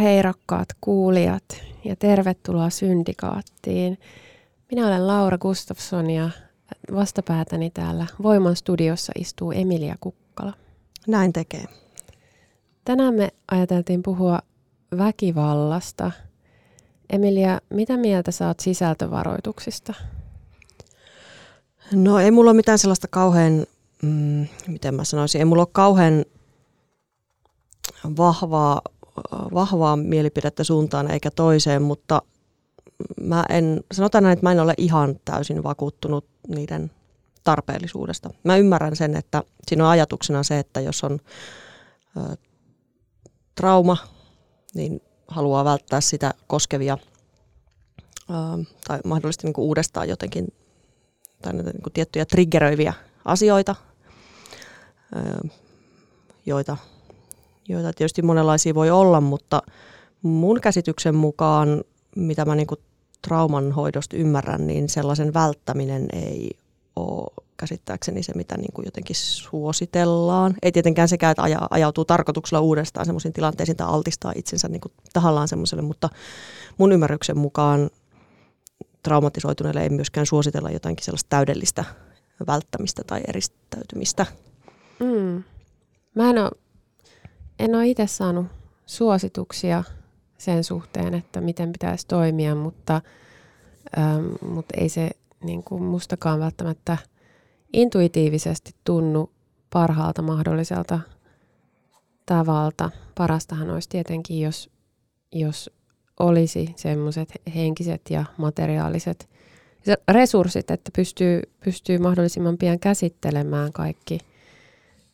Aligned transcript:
Hei 0.00 0.22
rakkaat 0.22 0.68
kuulijat 0.80 1.44
ja 1.84 1.96
tervetuloa 1.96 2.70
Syndikaattiin. 2.70 3.98
Minä 4.70 4.86
olen 4.86 5.06
Laura 5.06 5.38
Gustafsson 5.38 6.10
ja 6.10 6.30
vastapäätäni 6.94 7.70
täällä 7.70 8.06
Voiman 8.22 8.56
studiossa 8.56 9.12
istuu 9.18 9.52
Emilia 9.52 9.94
Kukkala. 10.00 10.52
Näin 11.06 11.32
tekee. 11.32 11.64
Tänään 12.84 13.14
me 13.14 13.28
ajateltiin 13.50 14.02
puhua 14.02 14.38
väkivallasta. 14.98 16.10
Emilia, 17.10 17.60
mitä 17.70 17.96
mieltä 17.96 18.30
saat 18.30 18.60
sisältövaroituksista? 18.60 19.94
No 21.92 22.18
ei 22.18 22.30
mulla 22.30 22.50
ole 22.50 22.56
mitään 22.56 22.78
sellaista 22.78 23.08
kauhean, 23.10 23.66
mm, 24.02 24.46
miten 24.66 24.94
mä 24.94 25.04
sanoisin, 25.04 25.38
ei 25.38 25.44
mulla 25.44 25.62
ole 25.62 25.68
kauhean 25.72 26.24
vahvaa 28.16 28.80
vahvaa 29.54 29.96
mielipidettä 29.96 30.64
suuntaan 30.64 31.10
eikä 31.10 31.30
toiseen, 31.30 31.82
mutta 31.82 32.22
mä 33.20 33.44
en, 33.48 33.80
sanotaan 33.92 34.24
näin, 34.24 34.32
että 34.32 34.46
mä 34.46 34.52
en 34.52 34.60
ole 34.60 34.74
ihan 34.76 35.20
täysin 35.24 35.62
vakuuttunut 35.62 36.26
niiden 36.48 36.90
tarpeellisuudesta. 37.44 38.30
Mä 38.44 38.56
ymmärrän 38.56 38.96
sen, 38.96 39.16
että 39.16 39.42
siinä 39.68 39.84
on 39.84 39.90
ajatuksena 39.90 40.42
se, 40.42 40.58
että 40.58 40.80
jos 40.80 41.04
on 41.04 41.18
ö, 42.16 42.36
trauma, 43.54 43.96
niin 44.74 45.00
haluaa 45.28 45.64
välttää 45.64 46.00
sitä 46.00 46.34
koskevia 46.46 46.98
ö, 48.30 48.64
tai 48.88 49.00
mahdollisesti 49.04 49.46
niin 49.46 49.54
kuin 49.54 49.64
uudestaan 49.64 50.08
jotenkin 50.08 50.46
tai 51.42 51.52
niin 51.52 51.82
kuin 51.82 51.92
tiettyjä 51.92 52.24
triggeröiviä 52.24 52.94
asioita, 53.24 53.74
ö, 55.16 55.48
joita 56.46 56.76
joita 57.68 57.92
tietysti 57.92 58.22
monenlaisia 58.22 58.74
voi 58.74 58.90
olla, 58.90 59.20
mutta 59.20 59.62
mun 60.22 60.60
käsityksen 60.60 61.14
mukaan, 61.14 61.84
mitä 62.16 62.44
mä 62.44 62.54
niin 62.54 62.66
trauman 63.28 63.72
hoidosta 63.72 64.16
ymmärrän, 64.16 64.66
niin 64.66 64.88
sellaisen 64.88 65.34
välttäminen 65.34 66.06
ei 66.12 66.50
ole 66.96 67.26
käsittääkseni 67.56 68.22
se, 68.22 68.32
mitä 68.34 68.56
niin 68.56 68.72
kuin 68.72 68.84
jotenkin 68.84 69.16
suositellaan. 69.16 70.54
Ei 70.62 70.72
tietenkään 70.72 71.08
sekään, 71.08 71.30
että 71.30 71.42
aja, 71.42 71.58
ajautuu 71.70 72.04
tarkoituksella 72.04 72.60
uudestaan 72.60 73.06
sellaisiin 73.06 73.32
tilanteisiin 73.32 73.76
tai 73.76 73.86
altistaa 73.86 74.32
itsensä 74.36 74.68
niin 74.68 74.80
kuin 74.80 74.92
tahallaan 75.12 75.48
semmoiselle, 75.48 75.82
mutta 75.82 76.08
mun 76.78 76.92
ymmärryksen 76.92 77.38
mukaan 77.38 77.90
traumatisoituneille 79.02 79.82
ei 79.82 79.90
myöskään 79.90 80.26
suositella 80.26 80.70
jotakin 80.70 81.04
sellaista 81.04 81.28
täydellistä 81.28 81.84
välttämistä 82.46 83.02
tai 83.06 83.20
eristäytymistä. 83.28 84.26
Mm. 85.00 85.42
Mä 86.14 86.30
en 86.30 86.38
ole 86.38 86.50
en 87.60 87.74
ole 87.74 87.88
itse 87.88 88.06
saanut 88.06 88.46
suosituksia 88.86 89.84
sen 90.38 90.64
suhteen, 90.64 91.14
että 91.14 91.40
miten 91.40 91.72
pitäisi 91.72 92.06
toimia, 92.06 92.54
mutta, 92.54 93.00
ähm, 93.98 94.26
mutta 94.54 94.74
ei 94.80 94.88
se 94.88 95.10
niin 95.44 95.62
kuin 95.62 95.82
mustakaan 95.82 96.40
välttämättä 96.40 96.96
intuitiivisesti 97.72 98.74
tunnu 98.84 99.30
parhaalta 99.72 100.22
mahdolliselta 100.22 101.00
tavalta. 102.26 102.90
Parastahan 103.14 103.70
olisi 103.70 103.88
tietenkin, 103.88 104.40
jos, 104.40 104.70
jos 105.32 105.70
olisi 106.20 106.74
semmoiset 106.76 107.28
henkiset 107.54 108.02
ja 108.10 108.24
materiaaliset 108.36 109.28
resurssit, 110.08 110.70
että 110.70 110.90
pystyy, 110.96 111.42
pystyy 111.64 111.98
mahdollisimman 111.98 112.58
pian 112.58 112.78
käsittelemään 112.78 113.72
kaikki– 113.72 114.18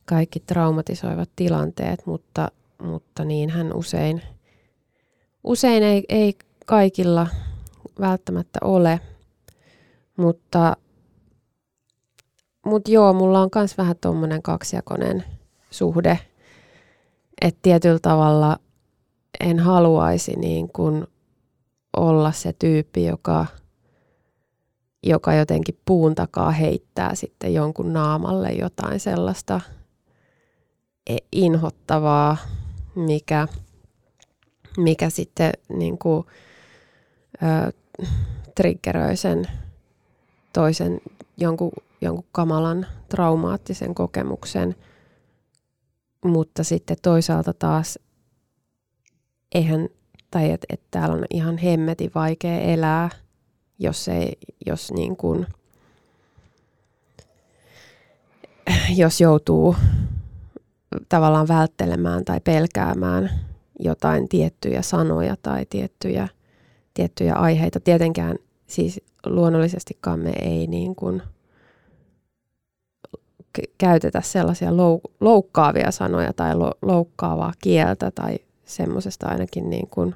kaikki 0.06 0.40
traumatisoivat 0.40 1.30
tilanteet, 1.36 2.06
mutta, 2.06 2.48
mutta 2.82 3.24
niin 3.24 3.50
hän 3.50 3.76
usein, 3.76 4.22
usein 5.44 5.82
ei, 5.82 6.04
ei 6.08 6.34
kaikilla 6.66 7.26
välttämättä 8.00 8.58
ole. 8.64 9.00
Mutta, 10.16 10.76
mutta 12.66 12.90
joo, 12.90 13.12
mulla 13.12 13.40
on 13.40 13.48
myös 13.54 13.78
vähän 13.78 13.96
tuommoinen 14.00 14.42
kaksijakoinen 14.42 15.24
suhde, 15.70 16.18
että 17.42 17.58
tietyllä 17.62 17.98
tavalla 18.02 18.58
en 19.40 19.58
haluaisi 19.58 20.36
niin 20.36 20.68
kuin 20.68 21.06
olla 21.96 22.32
se 22.32 22.52
tyyppi, 22.58 23.04
joka, 23.04 23.46
joka 25.02 25.34
jotenkin 25.34 25.80
puun 25.84 26.14
takaa 26.14 26.50
heittää 26.50 27.14
sitten 27.14 27.54
jonkun 27.54 27.92
naamalle 27.92 28.52
jotain 28.52 29.00
sellaista– 29.00 29.60
inhottavaa, 31.32 32.36
mikä, 32.94 33.48
mikä 34.76 35.10
sitten 35.10 35.52
niin 35.68 35.98
kuin, 35.98 36.26
ö, 37.42 37.72
triggeröi 38.54 39.16
sen 39.16 39.44
toisen 40.52 41.00
jonkun, 41.36 41.72
jonkun 42.00 42.24
kamalan 42.32 42.86
traumaattisen 43.08 43.94
kokemuksen, 43.94 44.76
mutta 46.24 46.64
sitten 46.64 46.96
toisaalta 47.02 47.52
taas 47.52 47.98
eihän, 49.54 49.88
tai 50.30 50.50
että 50.50 50.66
et 50.70 50.80
täällä 50.90 51.14
on 51.14 51.24
ihan 51.30 51.58
hemmetin 51.58 52.10
vaikea 52.14 52.60
elää, 52.60 53.10
jos 53.78 54.08
ei, 54.08 54.32
jos 54.66 54.92
niin 54.92 55.16
kuin, 55.16 55.46
jos 58.96 59.20
joutuu 59.20 59.76
tavallaan 61.08 61.48
välttelemään 61.48 62.24
tai 62.24 62.40
pelkäämään 62.40 63.30
jotain 63.80 64.28
tiettyjä 64.28 64.82
sanoja 64.82 65.36
tai 65.42 65.66
tiettyjä, 65.70 66.28
tiettyjä 66.94 67.34
aiheita. 67.34 67.80
Tietenkään 67.80 68.36
siis 68.66 69.00
luonnollisestikaan 69.26 70.20
me 70.20 70.32
ei 70.42 70.66
niin 70.66 70.94
kuin 70.94 71.22
käytetä 73.78 74.20
sellaisia 74.20 74.70
lou- 74.70 75.12
loukkaavia 75.20 75.90
sanoja 75.90 76.32
tai 76.32 76.54
lo- 76.54 76.78
loukkaavaa 76.82 77.52
kieltä 77.62 78.10
tai 78.10 78.38
semmoisesta 78.64 79.26
ainakin 79.26 79.70
niin 79.70 79.88
kuin 79.90 80.14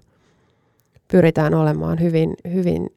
pyritään 1.08 1.54
olemaan 1.54 2.00
hyvin, 2.00 2.34
hyvin 2.52 2.90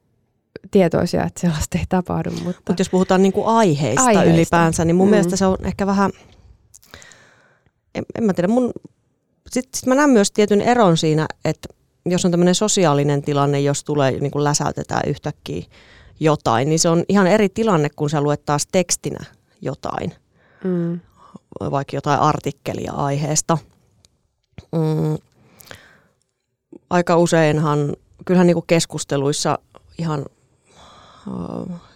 tietoisia, 0.71 1.23
että 1.23 1.41
sellaista 1.41 1.77
ei 1.77 1.85
tapahdu. 1.89 2.31
Mutta 2.43 2.61
Mut 2.71 2.79
jos 2.79 2.89
puhutaan 2.89 3.21
niin 3.21 3.33
kuin 3.33 3.47
aiheista, 3.47 4.03
aiheista 4.03 4.33
ylipäänsä, 4.33 4.85
niin 4.85 4.95
mun 4.95 5.07
mm. 5.07 5.09
mielestä 5.09 5.35
se 5.35 5.45
on 5.45 5.57
ehkä 5.65 5.87
vähän– 5.87 6.11
en, 7.95 8.05
en 8.15 8.23
mä 8.23 8.33
tiedä, 8.33 8.47
mun, 8.47 8.71
sitten 9.51 9.79
sit 9.79 9.87
mä 9.87 9.95
näen 9.95 10.09
myös 10.09 10.31
tietyn 10.31 10.61
eron 10.61 10.97
siinä, 10.97 11.27
että 11.45 11.69
jos 12.05 12.25
on 12.25 12.31
tämmöinen 12.31 12.55
sosiaalinen 12.55 13.21
tilanne, 13.21 13.59
jos 13.59 13.83
tulee 13.83 14.11
niin 14.11 14.31
kuin 14.31 14.43
läsäytetään 14.43 15.03
yhtäkkiä 15.07 15.65
jotain, 16.19 16.69
niin 16.69 16.79
se 16.79 16.89
on 16.89 17.03
ihan 17.09 17.27
eri 17.27 17.49
tilanne, 17.49 17.89
kun 17.95 18.09
sä 18.09 18.21
luet 18.21 18.45
taas 18.45 18.67
tekstinä 18.71 19.25
jotain, 19.61 20.13
mm. 20.63 20.99
vaikka 21.71 21.95
jotain 21.97 22.19
artikkelia 22.19 22.91
aiheesta. 22.91 23.57
Mm. 24.71 25.17
Aika 26.89 27.17
useinhan, 27.17 27.93
kyllähän 28.25 28.47
niin 28.47 28.55
kuin 28.55 28.67
keskusteluissa 28.67 29.59
ihan 29.97 30.25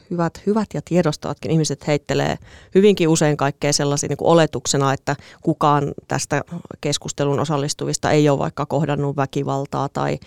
hyvät, 0.10 0.42
hyvät 0.46 0.68
ja 0.74 0.82
tiedostavatkin 0.86 1.52
ihmiset 1.52 1.88
heittelee 1.88 2.38
hyvinkin 2.76 3.10
usein 3.10 3.38
kaikkea 3.38 3.74
sellaisia 3.74 4.10
niin 4.10 4.18
oletuksena, 4.22 4.94
että 4.94 5.16
kukaan 5.42 5.94
tästä 6.08 6.42
keskustelun 6.82 7.40
osallistuvista 7.40 8.12
ei 8.12 8.30
ole 8.30 8.40
vaikka 8.40 8.66
kohdannut 8.66 9.16
väkivaltaa 9.16 9.90
tai, 9.90 10.20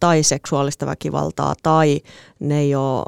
tai 0.00 0.22
seksuaalista 0.22 0.86
väkivaltaa 0.86 1.54
tai 1.62 2.00
ne 2.40 2.60
ei 2.60 2.74
ole 2.74 3.04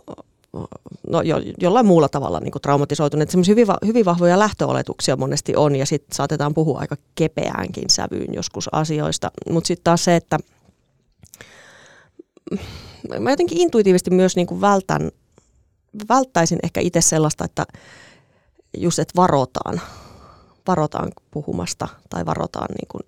no, 1.08 1.22
jo, 1.22 1.36
jollain 1.60 1.86
muulla 1.86 2.08
tavalla 2.08 2.40
niin 2.40 2.52
traumatisoituneet. 2.62 3.31
Sellaisia 3.31 3.52
hyvin, 3.52 3.66
hyvin 3.86 4.04
vahvoja 4.04 4.38
lähtöoletuksia 4.38 5.16
monesti 5.16 5.56
on 5.56 5.76
ja 5.76 5.86
sitten 5.86 6.16
saatetaan 6.16 6.54
puhua 6.54 6.78
aika 6.78 6.96
kepeäänkin 7.14 7.90
sävyyn 7.90 8.34
joskus 8.34 8.69
asioista. 8.72 9.31
Mutta 9.50 9.69
sitten 9.69 9.84
taas 9.84 10.04
se, 10.04 10.16
että 10.16 10.38
mä 13.19 13.31
jotenkin 13.31 13.60
intuitiivisesti 13.60 14.10
myös 14.10 14.36
niin 14.36 14.46
kuin 14.46 14.60
vältän, 14.60 15.10
välttäisin 16.08 16.58
ehkä 16.62 16.80
itse 16.80 17.00
sellaista, 17.00 17.44
että 17.44 17.66
just, 18.76 18.98
että 18.98 19.12
varotaan, 19.16 19.80
varotaan 20.66 21.12
puhumasta 21.30 21.88
tai 22.10 22.26
varotaan 22.26 22.68
niin 22.70 22.88
kuin, 22.88 23.02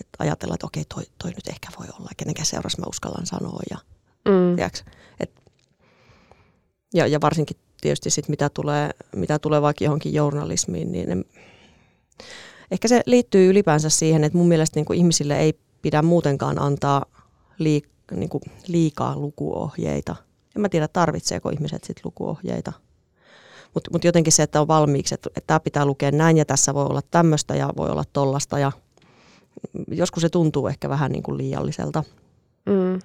että 0.00 0.16
ajatellaan, 0.18 0.54
että 0.54 0.66
okei, 0.66 0.84
toi, 0.94 1.02
toi 1.22 1.30
nyt 1.30 1.48
ehkä 1.48 1.68
voi 1.78 1.86
olla, 1.98 2.10
kenenkään 2.16 2.46
seurassa 2.46 2.82
mä 2.82 2.86
uskallan 2.88 3.26
sanoa 3.26 3.60
ja 3.70 3.78
mm. 4.24 4.56
tiiäks, 4.56 4.84
et, 5.20 5.30
ja, 6.94 7.06
ja 7.06 7.20
varsinkin 7.20 7.56
tietysti 7.80 8.10
sit, 8.10 8.28
mitä 8.28 8.48
tulee, 8.48 8.90
mitä 9.16 9.38
tulee 9.38 9.62
vaikka 9.62 9.84
johonkin 9.84 10.14
journalismiin, 10.14 10.92
niin 10.92 11.10
en, 11.10 11.24
ehkä 12.70 12.88
se 12.88 13.02
liittyy 13.06 13.50
ylipäänsä 13.50 13.90
siihen, 13.90 14.24
että 14.24 14.38
mun 14.38 14.48
mielestä 14.48 14.78
niin 14.78 14.84
kuin 14.84 14.96
ihmisille 14.96 15.40
ei 15.40 15.58
pidä 15.82 16.02
muutenkaan 16.02 16.62
antaa 16.62 17.04
liik, 17.58 17.88
niin 18.10 18.28
kuin 18.28 18.42
liikaa 18.66 19.16
lukuohjeita. 19.16 20.16
En 20.58 20.62
mä 20.62 20.68
tiedä, 20.68 20.88
tarvitseeko 20.88 21.50
ihmiset 21.50 21.84
sitten 21.84 22.02
lukuohjeita. 22.04 22.72
Mutta 23.74 23.90
mut 23.92 24.04
jotenkin 24.04 24.32
se, 24.32 24.42
että 24.42 24.60
on 24.60 24.68
valmiiksi, 24.68 25.14
että, 25.14 25.30
että 25.36 25.46
tämä 25.46 25.60
pitää 25.60 25.86
lukea 25.86 26.10
näin 26.10 26.36
ja 26.36 26.44
tässä 26.44 26.74
voi 26.74 26.84
olla 26.84 27.02
tämmöistä 27.10 27.56
ja 27.56 27.72
voi 27.76 27.90
olla 27.90 28.04
tollasta. 28.12 28.58
Ja 28.58 28.72
joskus 29.90 30.20
se 30.20 30.28
tuntuu 30.28 30.66
ehkä 30.66 30.88
vähän 30.88 31.12
niin 31.12 31.22
kuin 31.22 31.38
liialliselta. 31.38 32.04
Mm. 32.66 33.00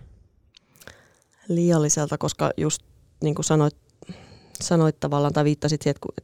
Liialliselta, 1.47 2.17
koska 2.17 2.51
just 2.57 2.81
niin 3.23 3.35
kuin 3.35 3.45
sanoit, 3.45 3.75
sanoit 4.61 4.99
tavallaan 4.99 5.33
tai 5.33 5.43
viittasit 5.43 5.81
siihen, 5.81 5.95
että 5.95 6.23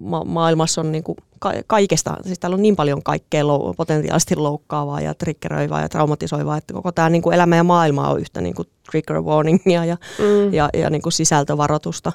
ma- 0.00 0.24
maailmassa 0.24 0.80
on 0.80 0.92
niin 0.92 1.04
kuin 1.04 1.16
ka- 1.38 1.52
kaikesta, 1.66 2.16
siis 2.24 2.38
täällä 2.38 2.54
on 2.54 2.62
niin 2.62 2.76
paljon 2.76 3.02
kaikkea 3.02 3.42
lou- 3.42 3.74
potentiaalisesti 3.76 4.36
loukkaavaa 4.36 5.00
ja 5.00 5.14
triggeröivää 5.14 5.82
ja 5.82 5.88
traumatisoivaa, 5.88 6.56
että 6.56 6.74
koko 6.74 6.92
tämä 6.92 7.10
niin 7.10 7.22
kuin 7.22 7.34
elämä 7.34 7.56
ja 7.56 7.64
maailma 7.64 8.08
on 8.08 8.20
yhtä 8.20 8.40
niin 8.40 8.54
kuin 8.54 8.68
trigger 8.90 9.22
warningia 9.22 9.84
ja, 9.84 9.96
mm. 10.18 10.54
ja, 10.54 10.68
ja 10.74 10.90
niin 10.90 11.02
kuin 11.02 11.12
sisältövaroitusta. 11.12 12.12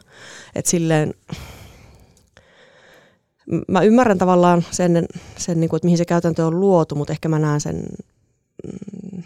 Että 0.55 0.71
silleen, 0.71 1.13
mä 3.67 3.81
ymmärrän 3.81 4.17
tavallaan 4.17 4.65
sen, 4.71 5.05
sen 5.37 5.59
niin 5.59 5.69
kuin, 5.69 5.77
että 5.77 5.85
mihin 5.85 5.97
se 5.97 6.05
käytäntö 6.05 6.45
on 6.45 6.59
luotu, 6.59 6.95
mutta 6.95 7.13
ehkä 7.13 7.29
mä 7.29 7.39
näen 7.39 7.61
sen, 7.61 7.83
mm, 8.67 9.23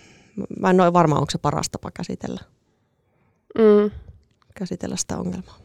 mä 0.59 0.69
en 0.69 0.81
ole 0.81 0.93
varma, 0.93 1.15
onko 1.15 1.31
se 1.31 1.37
paras 1.37 1.69
tapa 1.69 1.91
käsitellä, 1.91 2.41
mm. 3.57 3.91
käsitellä 4.55 4.95
sitä 4.95 5.17
ongelmaa. 5.17 5.57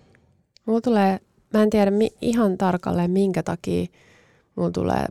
Mulla 0.67 0.81
tulee 0.81 1.20
mä 1.54 1.62
en 1.62 1.70
tiedä 1.70 1.90
mi- 1.90 2.16
ihan 2.20 2.58
tarkalleen 2.58 3.10
minkä 3.10 3.42
takia 3.42 3.86
mulla 4.56 4.70
tulee 4.70 5.06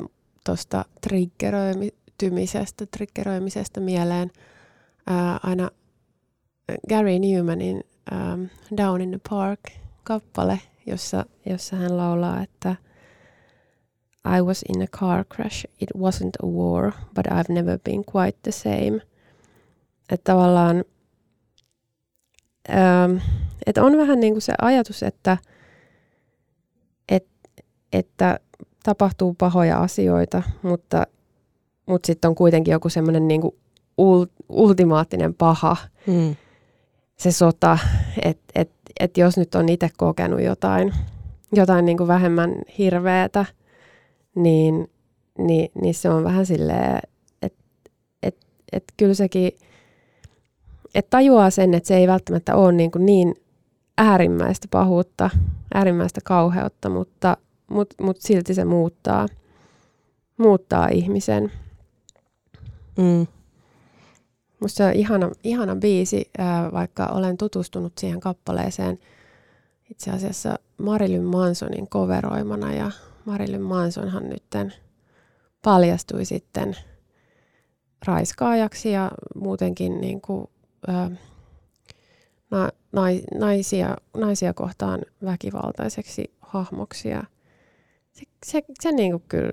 tuosta 0.45 0.85
triggeröimitymisestä, 1.01 2.85
triggeröimisestä 2.85 3.79
mieleen 3.79 4.31
ää, 5.07 5.39
aina 5.43 5.71
Gary 6.89 7.19
Newmanin 7.19 7.83
ähm, 8.13 8.43
Down 8.77 9.01
in 9.01 9.09
the 9.09 9.19
Park 9.29 9.59
kappale, 10.03 10.59
jossa, 10.85 11.25
jossa 11.45 11.75
hän 11.75 11.97
laulaa, 11.97 12.41
että 12.43 12.75
I 14.37 14.41
was 14.41 14.63
in 14.75 14.81
a 14.81 14.87
car 14.99 15.25
crash, 15.25 15.65
it 15.81 15.89
wasn't 15.97 16.43
a 16.43 16.47
war, 16.47 16.91
but 17.15 17.27
I've 17.27 17.53
never 17.53 17.79
been 17.79 18.03
quite 18.15 18.37
the 18.43 18.51
same. 18.51 19.01
Että 20.09 20.31
tavallaan, 20.31 20.83
ähm, 22.69 23.17
että 23.65 23.83
on 23.83 23.97
vähän 23.97 24.19
niin 24.19 24.33
kuin 24.33 24.41
se 24.41 24.53
ajatus, 24.61 25.03
että– 25.03 25.37
että 27.93 28.39
tapahtuu 28.83 29.33
pahoja 29.33 29.77
asioita, 29.81 30.43
mutta, 30.61 31.07
mutta 31.85 32.07
sitten 32.07 32.29
on 32.29 32.35
kuitenkin 32.35 32.71
joku 32.71 32.89
semmoinen 32.89 33.27
niin 33.27 33.41
ultimaattinen 34.49 35.33
paha, 35.33 35.77
mm. 36.07 36.35
se 37.17 37.31
sota, 37.31 37.77
että 38.21 38.43
et, 38.55 38.71
et 38.99 39.17
jos 39.17 39.37
nyt 39.37 39.55
on 39.55 39.69
itse 39.69 39.89
kokenut 39.97 40.41
jotain, 40.41 40.93
jotain 41.51 41.85
niin 41.85 41.97
kuin 41.97 42.07
vähemmän 42.07 42.55
hirveätä, 42.77 43.45
niin, 44.35 44.89
niin, 45.37 45.71
niin 45.81 45.93
se 45.93 46.09
on 46.09 46.23
vähän 46.23 46.45
silleen, 46.45 46.99
että 47.41 47.63
et, 48.23 48.37
et 48.71 48.83
kyllä 48.97 49.13
sekin, 49.13 49.51
että 50.95 51.09
tajuaa 51.09 51.49
sen, 51.49 51.73
että 51.73 51.87
se 51.87 51.97
ei 51.97 52.07
välttämättä 52.07 52.55
ole 52.55 52.71
niin, 52.71 52.91
kuin 52.91 53.05
niin 53.05 53.35
äärimmäistä 53.97 54.67
pahuutta, 54.71 55.29
äärimmäistä 55.73 56.21
kauheutta, 56.23 56.89
mutta, 56.89 57.37
mutta 57.69 58.03
mut 58.03 58.17
silti 58.21 58.53
se 58.53 58.65
muuttaa, 58.65 59.27
muuttaa 60.37 60.87
ihmisen. 60.87 61.51
Mm. 62.97 63.27
Musta 64.59 64.77
se 64.77 64.85
on 64.85 64.93
ihana, 64.93 65.31
ihana 65.43 65.75
biisi, 65.75 66.29
ää, 66.37 66.71
vaikka 66.71 67.05
olen 67.05 67.37
tutustunut 67.37 67.93
siihen 67.97 68.19
kappaleeseen 68.19 68.99
itse 69.91 70.11
asiassa 70.11 70.59
Marilyn 70.77 71.23
Mansonin 71.23 71.87
coveroimana 71.87 72.73
ja 72.73 72.91
Marilyn 73.25 73.61
Mansonhan 73.61 74.29
nytten 74.29 74.73
paljastui 75.61 76.25
sitten 76.25 76.77
raiskaajaksi 78.05 78.91
ja 78.91 79.11
muutenkin 79.35 80.01
niin 80.01 80.21
kuin, 80.21 80.47
ää, 80.87 81.11
na, 82.51 82.69
naisia, 83.35 83.95
naisia 84.17 84.53
kohtaan 84.53 85.01
väkivaltaiseksi 85.23 86.33
hahmoksi 86.41 87.09
ja 87.09 87.23
se, 88.17 88.25
se, 88.45 88.61
se 88.81 88.91
niinku 88.91 89.23
kyllä 89.29 89.51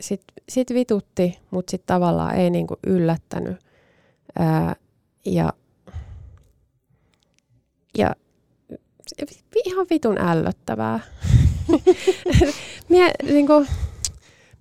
sit, 0.00 0.22
sit 0.48 0.70
vitutti, 0.70 1.38
mutta 1.50 1.70
sitten 1.70 1.86
tavallaan 1.94 2.34
ei 2.34 2.50
niinku 2.50 2.76
yllättänyt. 2.86 3.56
Ää, 4.38 4.76
ja, 5.24 5.52
ja 7.98 8.14
ihan 9.64 9.86
vitun 9.90 10.18
ällöttävää. 10.18 11.00
Mie, 12.88 13.10
niinku, 13.22 13.66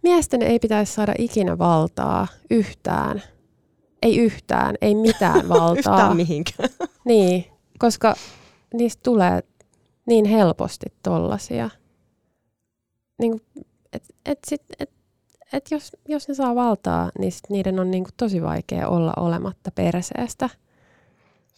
miesten 0.03 0.41
ei 0.41 0.59
pitäisi 0.59 0.93
saada 0.93 1.13
ikinä 1.17 1.57
valtaa 1.57 2.27
yhtään. 2.49 3.21
Ei 4.01 4.17
yhtään, 4.17 4.75
ei 4.81 4.95
mitään 4.95 5.49
valtaa. 5.49 5.75
yhtään 5.77 6.15
mihinkään. 6.15 6.69
niin, 7.05 7.45
koska 7.79 8.15
niistä 8.73 8.99
tulee 9.03 9.43
niin 10.05 10.25
helposti 10.25 10.85
tollasia 11.03 11.69
niin 13.17 13.31
kuin, 13.31 13.65
et, 13.93 14.03
et 14.25 14.39
sit, 14.47 14.61
et, 14.79 14.89
et 15.53 15.71
jos, 15.71 15.91
jos 16.07 16.27
ne 16.27 16.33
saa 16.33 16.55
valtaa, 16.55 17.11
niin 17.19 17.31
sit 17.31 17.49
niiden 17.49 17.79
on 17.79 17.91
niin 17.91 18.03
kuin 18.03 18.13
tosi 18.17 18.41
vaikea 18.41 18.87
olla 18.87 19.13
olematta 19.17 19.71
perseestä. 19.71 20.49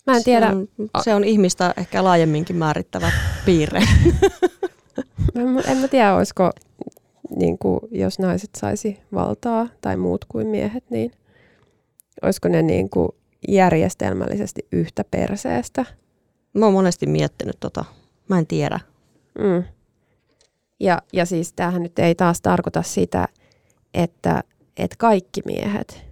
Mä 0.08 0.18
en 0.18 0.24
tiedä. 0.24 0.48
Se 0.48 0.56
on, 0.56 0.68
se 1.04 1.16
on 1.16 1.24
ihmistä 1.24 1.74
ehkä 1.78 2.04
laajemminkin 2.04 2.56
määrittävä 2.56 3.12
piirre. 3.46 3.80
en, 5.36 5.64
en 5.68 5.78
mä 5.78 5.88
tiedä, 5.88 6.16
olisiko, 6.16 6.52
niin 7.36 7.58
kuin, 7.58 7.80
jos 7.92 8.20
naiset 8.20 8.50
saisi 8.58 9.00
valtaa 9.14 9.68
tai 9.82 9.98
muut 9.98 10.26
kuin 10.26 10.48
miehet, 10.48 10.84
niin 10.90 11.12
olisiko 12.22 12.48
ne 12.48 12.62
niin 12.62 12.90
kuin 12.90 13.10
järjestelmällisesti 13.48 14.68
yhtä 14.72 15.04
perseestä? 15.12 15.86
Mä 16.54 16.66
oon 16.66 16.74
monesti 16.74 17.06
miettinyt 17.06 17.58
tota. 17.60 17.86
Mä 18.30 18.38
en 18.40 18.48
tiedä. 18.48 18.80
Mm. 19.40 19.64
Ja, 20.80 21.02
ja 21.14 21.26
siis 21.26 21.54
tämähän 21.54 21.84
nyt 21.84 22.00
ei 22.00 22.16
taas 22.16 22.42
tarkoita 22.42 22.82
sitä, 22.82 23.28
että, 23.94 24.44
että 24.78 24.96
kaikki 25.00 25.42
miehet. 25.46 26.08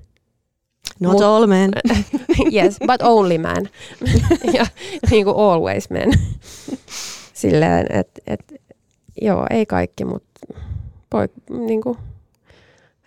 Not 0.99 1.13
Mut, 1.13 1.21
all 1.21 1.47
men. 1.47 1.71
yes, 2.55 2.77
but 2.79 3.01
only 3.01 3.37
men. 3.37 3.69
ja 4.57 4.65
niin 5.11 5.25
kuin 5.25 5.37
always 5.37 5.89
men. 5.89 6.09
Silleen, 7.33 7.87
että 7.89 8.21
et, 8.27 8.53
joo, 9.21 9.47
ei 9.49 9.65
kaikki, 9.65 10.05
mutta 10.05 10.39
poik- 11.15 11.57
niin 11.57 11.81
kuin, 11.81 11.97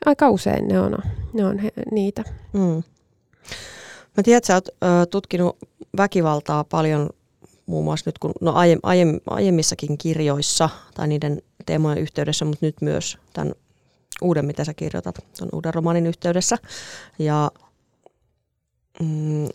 aika 0.06 0.30
usein 0.30 0.68
ne 0.68 0.80
on, 0.80 0.98
ne 1.32 1.44
on 1.44 1.58
he, 1.58 1.72
niitä. 1.90 2.24
Mm. 2.52 2.82
Mä 4.16 4.22
tiedän, 4.22 4.38
että 4.38 4.46
sä 4.46 4.54
oot 4.54 4.68
ö, 4.68 5.06
tutkinut 5.10 5.58
väkivaltaa 5.96 6.64
paljon 6.64 7.10
muun 7.66 7.84
muassa 7.84 8.08
nyt 8.08 8.18
kun, 8.18 8.32
no 8.40 8.52
aie, 8.52 8.78
aie, 8.82 9.06
aiemmissakin 9.26 9.98
kirjoissa 9.98 10.68
tai 10.94 11.08
niiden 11.08 11.42
teemojen 11.68 11.98
yhteydessä, 11.98 12.44
mutta 12.44 12.66
nyt 12.66 12.76
myös 12.80 13.18
tämän 13.32 13.54
uuden, 14.22 14.46
mitä 14.46 14.64
sä 14.64 14.74
kirjoitat, 14.74 15.14
tämän 15.14 15.50
uuden 15.52 15.74
romanin 15.74 16.06
yhteydessä. 16.06 16.56
Ja 17.18 17.50
mm, 19.00 19.48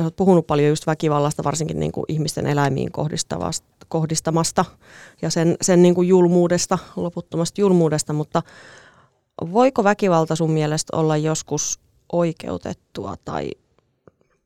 olet 0.00 0.16
puhunut 0.16 0.46
paljon 0.46 0.68
just 0.68 0.86
väkivallasta, 0.86 1.44
varsinkin 1.44 1.80
niin 1.80 1.92
kuin 1.92 2.04
ihmisten 2.08 2.46
eläimiin 2.46 2.90
kohdistamasta 3.88 4.64
ja 5.22 5.30
sen, 5.30 5.56
sen 5.60 5.82
niin 5.82 5.94
kuin 5.94 6.08
julmuudesta, 6.08 6.78
loputtomasta 6.96 7.60
julmuudesta, 7.60 8.12
mutta 8.12 8.42
voiko 9.52 9.84
väkivalta 9.84 10.36
sun 10.36 10.50
mielestä 10.50 10.96
olla 10.96 11.16
joskus 11.16 11.80
oikeutettua 12.12 13.14
tai 13.24 13.50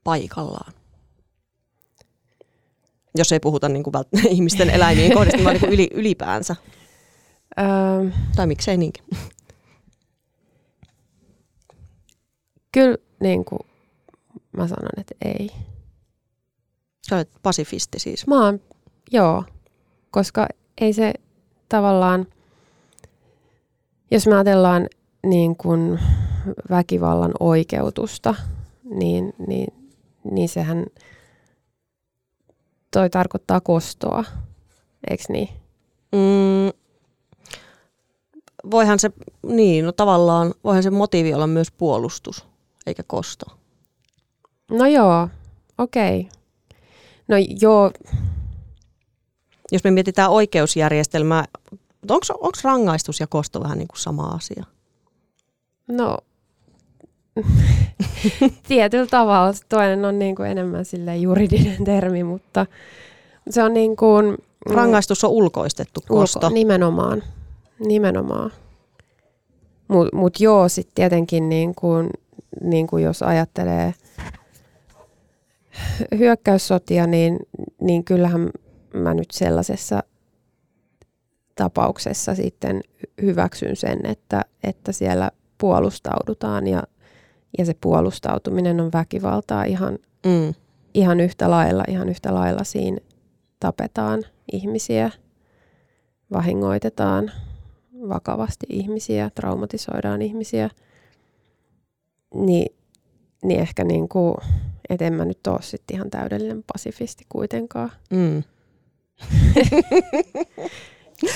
paikallaan? 0.05 0.73
Jos 3.17 3.33
ei 3.33 3.41
puhuta 3.41 3.69
niin 3.69 3.83
kuin 3.83 3.95
vält- 3.95 4.27
ihmisten 4.37 4.71
eläimiin 4.71 5.13
kohdista, 5.15 5.45
vaan 5.45 5.57
niin 5.57 5.73
yli, 5.73 5.89
ylipäänsä. 6.01 6.57
Öö, 7.61 8.11
Tai 8.37 8.47
miksei 8.47 8.77
niinkin. 8.77 9.05
kyllä 12.75 12.97
niin 13.21 13.45
kuin 13.45 13.61
mä 14.53 14.69
sanon, 14.69 14.91
että 14.97 15.15
ei. 15.25 15.51
Sä 17.09 17.17
olet 17.17 17.31
pasifisti 17.43 17.99
siis. 17.99 18.27
Mä 18.27 18.45
oon, 18.45 18.61
joo, 19.11 19.45
koska 20.11 20.49
ei 20.81 20.93
se 20.93 21.15
tavallaan, 21.69 22.27
jos 24.11 24.27
me 24.27 24.35
ajatellaan 24.35 24.89
niin 25.27 25.57
kuin 25.57 26.01
väkivallan 26.71 27.33
oikeutusta, 27.41 28.35
niin, 28.85 29.33
niin, 29.49 29.91
niin 30.31 30.49
sehän 30.49 30.87
toi 32.91 33.11
tarkoittaa 33.11 33.61
kostoa, 33.61 34.25
eikö 35.11 35.25
niin? 35.29 35.49
Mm, 36.13 36.81
voihan 38.71 38.99
se, 38.99 39.11
niin, 39.47 39.85
no 39.85 39.93
tavallaan, 39.93 40.55
voihan 40.65 40.83
se 40.83 40.91
motiivi 40.91 41.35
olla 41.35 41.47
myös 41.47 41.71
puolustus, 41.71 42.47
eikä 42.87 43.03
kosto. 43.03 43.47
No 44.71 44.87
joo, 44.87 45.29
okei. 45.79 46.29
No 47.29 47.37
joo, 47.61 47.91
Jos 49.73 49.85
me 49.85 49.91
mietitään 49.91 50.31
oikeusjärjestelmää, 50.31 51.45
onko 52.11 52.51
rangaistus 52.65 53.21
ja 53.21 53.27
kosto 53.27 53.63
vähän 53.63 53.79
niin 53.79 53.89
kuin 53.89 53.99
sama 53.99 54.27
asia? 54.27 54.65
no 55.89 56.19
tietyllä 58.69 59.07
tavalla 59.07 59.53
toinen 59.69 60.05
on 60.05 60.19
niin 60.19 60.37
kuin 60.37 60.51
enemmän 60.51 60.85
sille 60.85 61.17
juridinen 61.17 61.85
termi, 61.85 62.25
mutta 62.25 62.67
se 63.51 63.63
on 63.63 63.75
niin 63.75 63.97
kuin, 63.97 64.27
mm, 64.27 64.75
Rangaistus 64.75 65.25
on 65.25 65.31
ulkoistettu 65.31 66.01
kosto. 66.09 66.39
Ulko, 66.47 66.55
nimenomaan. 66.55 67.23
Nimenomaan. 67.79 68.51
Mutta 69.89 70.17
mut 70.17 70.41
joo, 70.41 70.69
sitten 70.69 70.95
tietenkin 70.95 71.49
niin 71.49 71.75
kun, 71.75 72.11
niin 72.63 72.87
kun 72.87 73.03
jos 73.03 73.23
ajattelee 73.23 73.95
hyökkäyssotia, 76.19 77.07
niin, 77.07 77.39
niin 77.81 78.05
kyllähän 78.05 78.51
mä 78.95 79.15
nyt 79.15 79.31
sellaisessa 79.31 80.03
tapauksessa 81.55 82.35
sitten 82.35 82.81
hyväksyn 83.23 83.77
sen, 83.77 84.07
että, 84.07 84.45
että 84.63 84.93
siellä 84.93 85.31
puolustaudutaan 85.59 86.67
ja, 86.67 86.83
ja 87.59 87.65
se 87.65 87.75
puolustautuminen 87.81 88.81
on 88.81 88.91
väkivaltaa 88.93 89.65
ihan, 89.65 89.99
Mm. 90.27 90.55
ihan 90.95 91.21
yhtä 91.21 91.51
lailla, 91.51 91.85
ihan 91.89 92.09
yhtä 92.09 92.35
lailla 92.35 92.65
siinä 92.65 92.99
tapetaan 93.61 94.23
ihmisiä, 94.53 95.11
vahingoitetaan 96.33 97.31
vakavasti 98.09 98.67
ihmisiä, 98.69 99.31
traumatisoidaan 99.35 100.23
ihmisiä, 100.23 100.71
niin, 102.35 102.75
niin 103.45 103.61
ehkä 103.61 103.85
niin 103.85 104.09
kuin, 104.09 104.35
et 104.89 105.03
en 105.03 105.15
mä 105.15 105.25
nyt 105.25 105.47
ole 105.47 105.63
sitten 105.63 105.95
ihan 105.95 106.11
täydellinen 106.11 106.65
pasifisti 106.73 107.25
kuitenkaan. 107.29 107.91
Mm. 108.11 108.43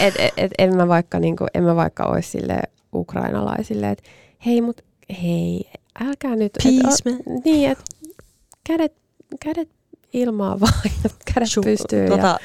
Et, 0.01 0.15
et, 0.19 0.33
et 0.37 0.53
en 0.59 0.77
mä 0.77 0.89
vaikka, 0.89 1.21
niin 1.21 1.37
kuin, 1.37 1.49
en 1.55 1.65
mä 1.65 1.77
vaikka 1.77 2.05
olisi 2.05 2.31
sille 2.31 2.61
ukrainalaisille, 2.95 3.91
että 3.91 4.05
hei 4.47 4.61
mut 4.61 4.81
hei, 5.23 5.71
älkää 6.01 6.37
nyt, 6.37 6.53
Peace, 6.63 7.11
et, 7.11 7.17
o, 7.27 7.41
niin, 7.45 7.71
että 7.71 7.85
kädet, 8.67 8.93
kädet 9.41 9.69
ilmaa 10.13 10.61
vaan 10.61 10.73
ja 11.05 11.11
kädet 11.35 11.49
Shu- 11.49 11.65
pystyy. 11.65 12.05
Ja, 12.05 12.09
tota, 12.11 12.39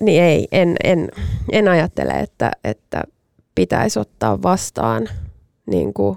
Niin 0.00 0.22
ei, 0.22 0.48
en, 0.52 0.76
en, 0.84 1.08
en 1.52 1.68
ajattele, 1.68 2.12
että, 2.12 2.50
että 2.64 3.02
pitäisi 3.54 3.98
ottaa 3.98 4.42
vastaan, 4.42 5.08
niin 5.66 5.94
kuin, 5.94 6.16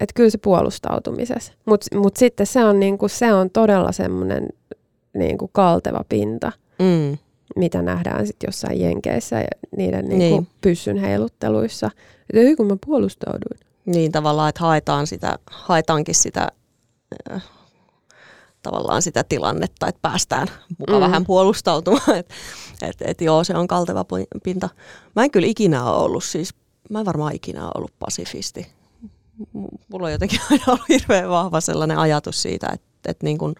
että 0.00 0.12
kyllä 0.14 0.30
se 0.30 0.38
puolustautumisessa. 0.38 1.52
Mutta 1.66 1.96
mut 1.98 2.16
sitten 2.16 2.46
se 2.46 2.64
on, 2.64 2.80
niin 2.80 2.98
kuin, 2.98 3.10
se 3.10 3.32
on 3.32 3.50
todella 3.50 3.92
semmoinen 3.92 4.48
niin 5.14 5.38
kuin 5.38 5.50
kalteva 5.52 6.04
pinta, 6.08 6.52
mm. 6.78 7.18
mitä 7.56 7.82
nähdään 7.82 8.26
sitten 8.26 8.48
jossain 8.48 8.80
jenkeissä 8.80 9.36
ja 9.40 9.48
niiden 9.76 10.08
niin 10.08 10.18
Niin. 10.18 10.46
pyssyn 10.60 10.96
heilutteluissa. 10.96 11.90
Että 12.30 12.48
ei 12.48 12.56
kun 12.56 12.66
mä 12.66 12.76
puolustauduin. 12.86 13.67
Niin 13.88 14.12
tavallaan, 14.12 14.48
että 14.48 14.60
haetaan 14.60 15.06
sitä, 15.06 15.38
haetaankin 15.50 16.14
sitä 16.14 16.48
äh, 17.32 17.42
tavallaan 18.62 19.02
sitä 19.02 19.24
tilannetta, 19.24 19.86
että 19.86 19.98
päästään 20.02 20.48
muka 20.78 20.92
Mm. 20.92 21.00
vähän 21.00 21.26
puolustautumaan. 21.26 22.16
Että 22.18 22.34
et, 22.82 22.96
et 23.00 23.20
joo, 23.20 23.44
se 23.44 23.56
on 23.56 23.66
kalteva 23.68 24.04
pi- 24.04 24.40
pinta. 24.42 24.68
Mä 25.16 25.24
en 25.24 25.30
kyllä 25.30 25.46
ikinä 25.46 25.84
ole 25.84 25.96
ollut 26.04 26.24
siis, 26.24 26.54
mä 26.90 27.00
en 27.00 27.06
varmaan 27.06 27.34
ikinä 27.34 27.64
ole 27.64 27.72
ollut 27.74 27.92
pasifisti. 27.98 28.66
Mulla 29.88 30.06
on 30.06 30.12
jotenkin 30.12 30.40
aina 30.50 30.64
ollut 30.68 30.88
hirveän 30.88 31.28
vahva 31.30 31.60
sellainen 31.60 31.98
ajatus 31.98 32.42
siitä, 32.42 32.66
että, 32.72 33.10
että 33.10 33.24
niin 33.26 33.38
kuin 33.38 33.54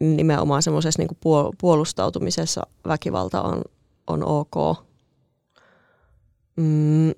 nimenomaan 0.00 0.62
semmoisessa 0.62 1.02
niin 1.02 1.08
puol- 1.16 1.52
puolustautumisessa 1.60 2.66
väkivalta 2.88 3.42
on, 3.42 3.62
on 4.06 4.24
ok. 4.24 4.78
Mm, 6.56 7.10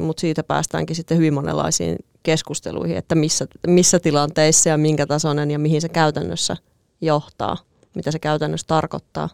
mutta 0.00 0.20
siitä 0.20 0.42
päästäänkin 0.42 0.96
sitten 0.96 1.16
hyvin 1.18 1.34
monenlaisiin 1.34 1.96
keskusteluihin, 2.22 2.96
että 2.96 3.14
missä, 3.14 3.46
missä 3.66 3.98
tilanteissa 3.98 4.68
ja 4.68 4.78
minkä 4.78 5.06
tasoinen 5.06 5.50
ja 5.50 5.58
mihin 5.58 5.80
se 5.80 5.88
käytännössä 5.88 6.56
johtaa, 7.00 7.56
mitä 7.94 8.10
se 8.10 8.18
käytännössä 8.18 8.66
tarkoittaa. 8.66 9.28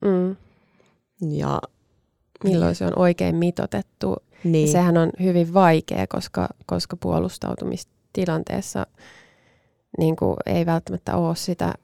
Mm. 0.00 0.36
Ja, 1.36 1.60
Milloin 2.44 2.74
se 2.74 2.86
on 2.86 2.98
oikein 2.98 3.36
mitotettu. 3.36 4.16
niin, 4.44 4.52
Niin. 4.52 4.68
Sehän 4.68 4.96
on 4.96 5.10
hyvin 5.22 5.54
vaikea, 5.54 6.06
koska, 6.06 6.48
koska 6.66 6.96
puolustautumistilanteessa 6.96 8.86
niin 9.98 10.16
kuin 10.16 10.36
ei 10.46 10.66
välttämättä 10.66 11.16
ole 11.16 11.36
sitä 11.36 11.74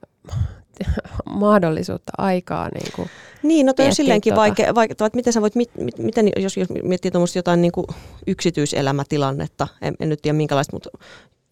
mahdollisuutta 1.24 2.12
aikaa. 2.18 2.68
Niin 2.74 2.92
kuin. 2.96 3.08
niin, 3.42 3.66
no 3.66 3.72
toi 3.72 3.86
on 3.86 3.94
silleenkin 3.94 4.30
tota. 4.30 4.40
vaikea, 4.40 4.74
vaikea, 4.74 4.92
että 4.92 5.10
miten 5.16 5.32
sä 5.32 5.40
voit, 5.40 5.54
mit, 5.54 5.70
mit, 5.78 5.98
miten, 5.98 6.28
jos, 6.36 6.56
jos 6.56 6.68
miettii 6.82 7.10
tuommoista 7.10 7.38
jotain 7.38 7.62
niin 7.62 7.72
kuin 7.72 7.86
yksityiselämätilannetta, 8.26 9.68
en, 9.82 9.94
en 10.00 10.08
nyt 10.08 10.22
tiedä 10.22 10.36
minkälaista, 10.36 10.76
mutta 10.76 10.90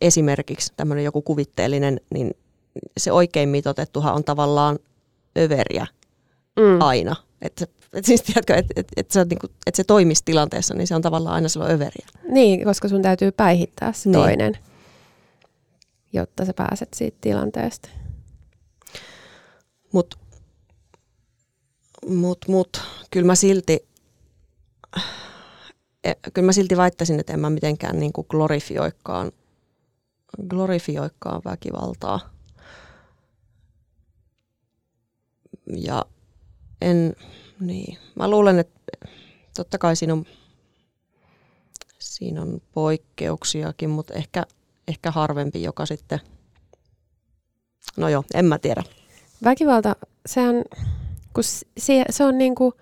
esimerkiksi 0.00 0.72
tämmöinen 0.76 1.04
joku 1.04 1.22
kuvitteellinen, 1.22 2.00
niin 2.14 2.30
se 2.96 3.12
oikein 3.12 3.48
mitotettuhan 3.48 4.14
on 4.14 4.24
tavallaan 4.24 4.78
överiä 5.38 5.86
Mm. 6.56 6.80
aina. 6.80 7.16
Että 7.42 7.66
et 7.92 8.04
siis 8.04 8.22
tiedätkö, 8.22 8.54
että 8.54 8.74
et, 8.76 8.88
et 8.96 9.10
se, 9.10 9.24
niinku, 9.24 9.46
et 9.66 9.74
se 9.74 9.84
toimisi 9.84 10.22
tilanteessa, 10.24 10.74
niin 10.74 10.86
se 10.86 10.94
on 10.94 11.02
tavallaan 11.02 11.34
aina 11.34 11.48
silloin 11.48 11.72
överiä. 11.72 12.06
Niin, 12.28 12.64
koska 12.64 12.88
sun 12.88 13.02
täytyy 13.02 13.32
päihittää 13.32 13.92
se 13.92 14.08
Niin. 14.08 14.12
toinen, 14.12 14.58
jotta 16.12 16.44
sä 16.44 16.54
pääset 16.54 16.88
siitä 16.94 17.18
tilanteesta. 17.20 17.88
Mutta 19.92 20.16
mut, 22.08 22.38
mut, 22.48 22.82
kyllä 23.10 23.26
mä 23.26 23.34
silti 23.34 23.88
e, 26.04 26.12
kyllä 26.32 26.46
mä 26.46 26.52
silti 26.52 26.76
väittäisin, 26.76 27.20
että 27.20 27.32
en 27.32 27.40
mä 27.40 27.50
mitenkään 27.50 28.00
niinku 28.00 28.24
glorifioikkaan, 28.24 29.32
glorifioikkaan 30.48 31.42
väkivaltaa. 31.44 32.20
Ja 35.76 36.04
en, 36.80 37.16
niin, 37.60 37.98
mä 38.14 38.30
luulen, 38.30 38.58
että 38.58 38.80
totta 39.56 39.78
kai 39.78 39.96
siinä 39.96 40.12
on, 40.12 40.24
siinä 41.98 42.42
on 42.42 42.60
poikkeuksiakin, 42.72 43.90
mutta 43.90 44.14
ehkä, 44.14 44.46
ehkä 44.88 45.10
harvempi, 45.10 45.62
joka 45.62 45.86
sitten, 45.86 46.20
no 47.96 48.08
joo, 48.08 48.24
en 48.34 48.44
mä 48.44 48.58
tiedä. 48.58 48.82
Väkivalta, 49.44 49.96
sehän, 50.26 50.64
kun 51.34 51.44
se, 51.78 52.04
se 52.10 52.24
on 52.24 52.38
niin 52.38 52.54
kuin 52.54 52.72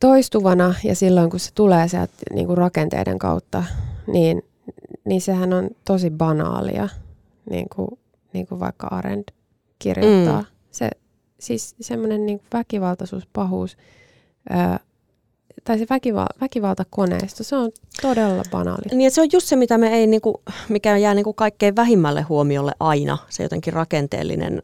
toistuvana 0.00 0.74
ja 0.84 0.94
silloin 0.94 1.30
kun 1.30 1.40
se 1.40 1.50
tulee 1.54 1.88
sieltä 1.88 2.12
niin 2.32 2.46
kuin 2.46 2.58
rakenteiden 2.58 3.18
kautta, 3.18 3.64
niin, 4.06 4.42
niin 5.04 5.20
sehän 5.20 5.52
on 5.52 5.70
tosi 5.84 6.10
banaalia, 6.10 6.88
niin 7.50 7.66
kuin, 7.76 7.88
niin 8.32 8.46
kuin 8.46 8.60
vaikka 8.60 8.86
Arend 8.86 9.24
kirjoittaa. 9.78 10.40
Mm. 10.40 10.46
Se, 10.70 10.90
siis 11.40 11.74
semmoinen 11.80 12.26
niin 12.26 12.40
väkivaltaisuus, 12.52 13.28
pahuus, 13.32 13.76
ää, 14.50 14.80
tai 15.64 15.78
se 15.78 15.86
väkival, 15.90 16.26
väkivaltakoneisto, 16.40 17.44
se 17.44 17.56
on 17.56 17.70
todella 18.02 18.42
banaali. 18.50 18.96
Niin, 18.96 19.10
se 19.10 19.20
on 19.20 19.28
just 19.32 19.46
se, 19.46 19.56
mitä 19.56 19.78
me 19.78 19.94
ei, 19.94 20.06
niinku, 20.06 20.42
mikä 20.68 20.96
jää 20.96 21.14
niinku 21.14 21.32
kaikkein 21.32 21.76
vähimmälle 21.76 22.22
huomiolle 22.22 22.72
aina, 22.80 23.18
se 23.28 23.42
jotenkin 23.42 23.72
rakenteellinen 23.72 24.62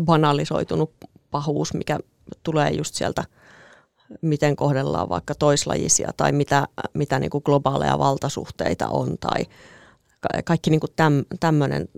banalisoitunut 0.00 0.90
pahuus, 1.30 1.74
mikä 1.74 1.98
tulee 2.42 2.70
just 2.70 2.94
sieltä, 2.94 3.24
miten 4.22 4.56
kohdellaan 4.56 5.08
vaikka 5.08 5.34
toislajisia 5.34 6.10
tai 6.16 6.32
mitä, 6.32 6.68
mitä 6.94 7.18
niinku 7.18 7.40
globaaleja 7.40 7.98
valtasuhteita 7.98 8.88
on 8.88 9.18
tai 9.18 9.44
kaikki 10.44 10.70
niin 10.70 10.80
kuin 10.80 10.92
täm, 10.96 11.24
tämmöinen. 11.40 11.88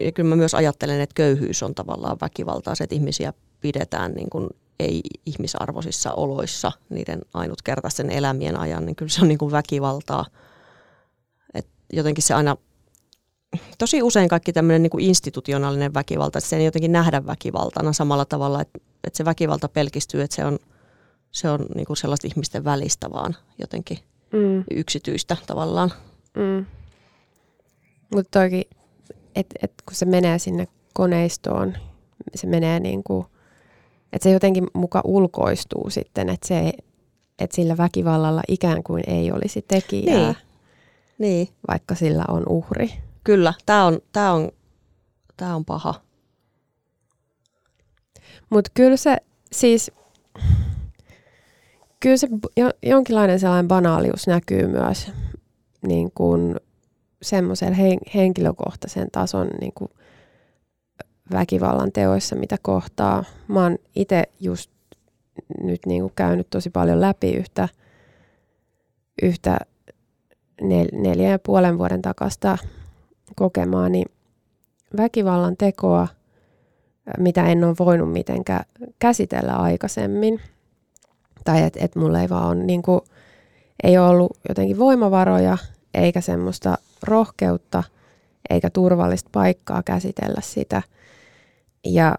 Ja 0.00 0.12
kyllä 0.12 0.28
mä 0.28 0.36
myös 0.36 0.54
ajattelen, 0.54 1.00
että 1.00 1.14
köyhyys 1.14 1.62
on 1.62 1.74
tavallaan 1.74 2.16
väkivaltaa, 2.20 2.74
se, 2.74 2.84
että 2.84 2.94
ihmisiä 2.94 3.32
pidetään 3.60 4.12
niin 4.12 4.30
kuin 4.30 4.48
ei-ihmisarvoisissa 4.78 6.12
oloissa 6.12 6.72
niiden 6.90 7.22
ainutkertaisen 7.34 8.10
elämien 8.10 8.60
ajan, 8.60 8.86
niin 8.86 8.96
kyllä 8.96 9.10
se 9.10 9.22
on 9.22 9.28
niin 9.28 9.38
kuin 9.38 9.52
väkivaltaa. 9.52 10.26
Et 11.54 11.68
jotenkin 11.92 12.24
se 12.24 12.34
aina, 12.34 12.56
tosi 13.78 14.02
usein 14.02 14.28
kaikki 14.28 14.52
tämmöinen 14.52 14.82
niin 14.82 14.90
kuin 14.90 15.04
institutionaalinen 15.04 15.94
väkivalta, 15.94 16.38
että 16.38 16.50
se 16.50 16.56
ei 16.56 16.64
jotenkin 16.64 16.92
nähdä 16.92 17.26
väkivaltana 17.26 17.92
samalla 17.92 18.24
tavalla, 18.24 18.60
että, 18.60 18.78
että 19.04 19.16
se 19.16 19.24
väkivalta 19.24 19.68
pelkistyy, 19.68 20.22
että 20.22 20.36
se 20.36 20.44
on, 20.44 20.58
se 21.30 21.50
on 21.50 21.66
niin 21.74 21.86
kuin 21.86 21.96
sellaista 21.96 22.26
ihmisten 22.26 22.64
välistä 22.64 23.10
vaan 23.10 23.36
jotenkin 23.58 23.98
mm. 24.32 24.64
yksityistä 24.70 25.36
tavallaan. 25.46 25.92
Mm. 26.36 26.66
Mutta 28.14 28.40
toki, 28.40 28.68
että 29.34 29.54
et 29.62 29.72
kun 29.86 29.94
se 29.94 30.04
menee 30.04 30.38
sinne 30.38 30.68
koneistoon, 30.94 31.76
se 32.34 32.46
menee 32.46 32.80
niin 32.80 33.04
kuin, 33.04 33.26
että 34.12 34.22
se 34.22 34.30
jotenkin 34.30 34.66
muka 34.74 35.00
ulkoistuu 35.04 35.90
sitten, 35.90 36.28
että 36.28 36.48
se, 36.48 36.72
että 37.38 37.56
sillä 37.56 37.76
väkivallalla 37.76 38.42
ikään 38.48 38.82
kuin 38.82 39.04
ei 39.06 39.32
olisi 39.32 39.64
tekijää, 39.68 40.32
niin. 40.32 40.36
Niin. 41.18 41.48
vaikka 41.68 41.94
sillä 41.94 42.24
on 42.28 42.42
uhri. 42.48 42.92
Kyllä, 43.24 43.54
tämä 43.66 43.84
on, 43.84 43.98
tää 44.12 44.32
on, 44.32 44.50
tää 45.36 45.56
on 45.56 45.64
paha. 45.64 45.94
Mutta 48.50 48.70
kyllä 48.74 48.96
se 48.96 49.16
siis, 49.52 49.90
kyllä 52.00 52.16
se 52.16 52.28
jonkinlainen 52.82 53.40
sellainen 53.40 53.68
banaalius 53.68 54.26
näkyy 54.26 54.66
myös 54.66 55.10
niin 55.86 56.10
kuin 56.14 56.56
semmoisen 57.22 57.76
henkilökohtaisen 58.14 59.08
tason 59.12 59.48
niin 59.60 59.72
kuin 59.74 59.90
väkivallan 61.32 61.92
teoissa, 61.92 62.36
mitä 62.36 62.56
kohtaa. 62.62 63.24
Mä 63.48 63.62
oon 63.62 63.78
itse 63.96 64.22
just 64.40 64.70
nyt 65.62 65.86
niin 65.86 66.02
kuin 66.02 66.12
käynyt 66.16 66.50
tosi 66.50 66.70
paljon 66.70 67.00
läpi 67.00 67.34
yhtä, 67.34 67.68
yhtä 69.22 69.58
nel, 70.60 70.86
neljä 70.92 71.30
ja 71.30 71.38
puolen 71.38 71.78
vuoden 71.78 72.02
takasta 72.02 72.58
kokemaani 73.36 74.04
väkivallan 74.96 75.56
tekoa, 75.56 76.08
mitä 77.18 77.46
en 77.46 77.64
ole 77.64 77.74
voinut 77.78 78.12
mitenkään 78.12 78.64
käsitellä 78.98 79.52
aikaisemmin. 79.56 80.40
Tai 81.44 81.62
että 81.62 81.78
et 81.82 81.96
mulla 81.96 82.20
ei 82.20 82.28
vaan 82.28 82.46
ole, 82.46 82.64
niin 82.64 82.82
kuin, 82.82 83.00
ei 83.82 83.98
ole 83.98 84.08
ollut 84.08 84.38
jotenkin 84.48 84.78
voimavaroja 84.78 85.58
eikä 85.94 86.20
semmoista 86.20 86.78
rohkeutta 87.02 87.82
eikä 88.50 88.70
turvallista 88.70 89.30
paikkaa 89.32 89.82
käsitellä 89.82 90.40
sitä. 90.40 90.82
Ja, 91.84 92.14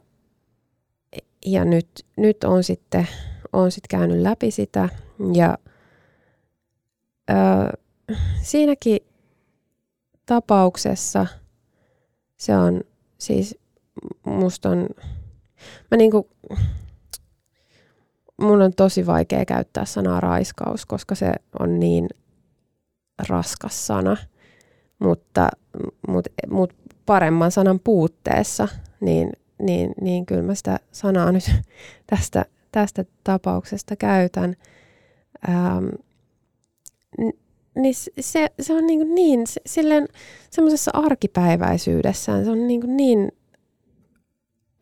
ja 1.45 1.65
nyt, 1.65 2.05
nyt 2.17 2.43
on 2.43 2.63
sitten 2.63 3.07
on 3.53 3.71
sit 3.71 3.87
käynyt 3.89 4.17
läpi 4.17 4.51
sitä 4.51 4.89
ja 5.33 5.57
ö, 7.29 7.33
siinäkin 8.41 8.99
tapauksessa 10.25 11.27
se 12.37 12.57
on 12.57 12.81
siis 13.17 13.57
musta 14.25 14.69
on, 14.69 14.89
mä 15.91 15.97
niinku, 15.97 16.29
mun 18.41 18.61
on 18.61 18.73
tosi 18.73 19.05
vaikea 19.05 19.45
käyttää 19.45 19.85
sanaa 19.85 20.19
raiskaus, 20.19 20.85
koska 20.85 21.15
se 21.15 21.33
on 21.59 21.79
niin 21.79 22.07
raskas 23.29 23.87
sana, 23.87 24.17
mutta, 24.99 25.49
mutta, 26.07 26.29
mutta 26.49 26.75
paremman 27.05 27.51
sanan 27.51 27.79
puutteessa, 27.79 28.67
niin, 28.99 29.29
niin, 29.61 29.91
niin 30.01 30.25
kyllä 30.25 30.43
mä 30.43 30.55
sitä 30.55 30.79
sanaa 30.91 31.31
nyt 31.31 31.51
tästä, 32.07 32.45
tästä 32.71 33.05
tapauksesta 33.23 33.95
käytän. 33.95 34.55
Ähm, 35.49 35.87
niin 37.75 37.95
se, 38.19 38.47
se 38.59 38.73
on 38.73 38.87
niin, 38.87 39.15
niin 39.15 39.43
silleen 39.65 40.07
semmoisessa 40.49 40.91
arkipäiväisyydessään, 40.93 42.45
se 42.45 42.51
on 42.51 42.67
niin, 42.67 42.97
niin 42.97 43.31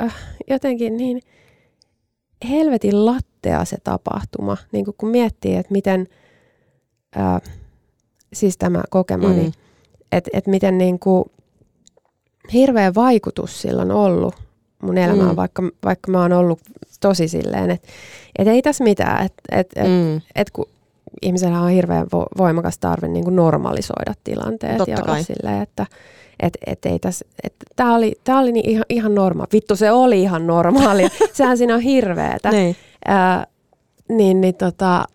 äh, 0.03 0.15
jotenkin 0.49 0.97
niin 0.97 1.21
helvetin 2.49 3.05
lattea 3.05 3.65
se 3.65 3.77
tapahtuma, 3.83 4.57
niin 4.71 4.85
kun 4.97 5.09
miettii, 5.09 5.55
että 5.55 5.71
miten 5.71 6.07
äh, 7.17 7.41
siis 8.33 8.57
tämä 8.57 8.83
kokemani, 8.89 9.43
mm. 9.43 9.51
Että 10.17 10.29
et 10.33 10.47
miten 10.47 10.77
niin 10.77 10.99
kuin 10.99 11.25
hirveä 12.53 12.93
vaikutus 12.95 13.61
sillä 13.61 13.81
on 13.81 13.91
ollut 13.91 14.35
mun 14.81 14.97
elämään, 14.97 15.29
mm. 15.29 15.35
vaikka, 15.35 15.63
vaikka 15.85 16.11
mä 16.11 16.21
oon 16.21 16.33
ollut 16.33 16.59
tosi 17.01 17.27
silleen, 17.27 17.71
että 17.71 17.87
et 18.39 18.47
ei 18.47 18.61
tässä 18.61 18.83
mitään, 18.83 19.25
että 19.25 19.43
et, 19.51 19.67
et, 19.75 19.87
mm. 19.87 20.21
et 20.35 20.51
kun 20.51 20.65
ihmisellä 21.21 21.61
on 21.61 21.69
hirveän 21.69 22.07
vo, 22.13 22.25
voimakas 22.37 22.77
tarve 22.77 23.07
niin 23.07 23.23
kuin 23.23 23.35
normalisoida 23.35 24.13
tilanteet 24.23 24.77
Totta 24.77 24.91
ja 24.91 24.97
olla 24.97 25.13
kai. 25.13 25.23
silleen, 25.23 25.61
että 25.61 25.85
et, 26.39 26.57
et 26.67 26.85
ei 26.85 26.99
tässä, 26.99 27.25
et, 27.43 27.53
tää 27.75 27.93
oli, 27.93 28.13
tää 28.23 28.39
oli 28.39 28.51
niin 28.51 28.69
ihan, 28.69 28.85
ihan 28.89 29.15
normaali. 29.15 29.49
Vittu, 29.53 29.75
se 29.75 29.91
oli 29.91 30.21
ihan 30.21 30.47
normaalia. 30.47 31.09
Sehän 31.33 31.57
siinä 31.57 31.75
on 31.75 31.81
hirveetä. 31.81 32.51
niin. 32.51 32.75
Ää, 33.05 33.47
niin, 34.09 34.41
niin 34.41 34.55
tota, 34.55 35.05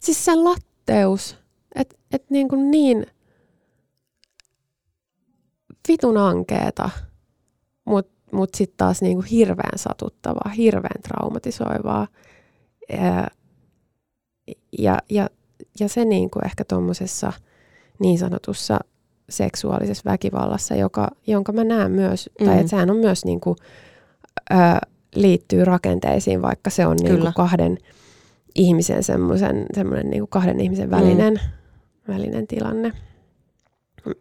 siis 0.00 0.24
se 0.24 0.34
latteus, 0.34 1.36
että 1.74 1.96
et 2.12 2.24
niin, 2.30 2.48
kuin 2.48 2.70
niin 2.70 3.06
vitun 5.92 6.16
ankeeta, 6.16 6.90
mutta 7.84 8.12
mut 8.32 8.54
sitten 8.54 8.76
taas 8.76 9.02
niin 9.02 9.16
kuin 9.16 9.26
hirveän 9.26 9.78
satuttavaa, 9.78 10.50
hirveän 10.56 11.02
traumatisoivaa. 11.02 12.06
Ja, 12.92 13.26
ja, 14.78 14.98
ja, 15.10 15.30
ja 15.80 15.88
se 15.88 16.04
niin 16.04 16.30
kuin 16.30 16.46
ehkä 16.46 16.64
tuommoisessa 16.64 17.32
niin 17.98 18.18
sanotussa 18.18 18.80
seksuaalisessa 19.28 20.10
väkivallassa, 20.10 20.74
joka, 20.74 21.08
jonka 21.26 21.52
mä 21.52 21.64
näen 21.64 21.92
myös, 21.92 22.30
mm. 22.40 22.46
tai 22.46 22.56
että 22.56 22.70
sehän 22.70 22.90
on 22.90 22.96
myös 22.96 23.24
niin 23.24 23.40
kuin, 23.40 23.56
ö, 24.50 24.54
liittyy 25.14 25.64
rakenteisiin, 25.64 26.42
vaikka 26.42 26.70
se 26.70 26.86
on 26.86 26.96
niin 27.02 27.20
kuin 27.20 27.34
kahden 27.34 27.78
ihmisen 28.54 29.02
semmoisen, 29.02 29.66
semmoinen 29.74 30.10
niin 30.10 30.20
kuin 30.20 30.30
kahden 30.30 30.60
ihmisen 30.60 30.90
välinen 30.90 31.34
mm 31.34 31.60
välinen 32.10 32.46
tilanne. 32.46 32.92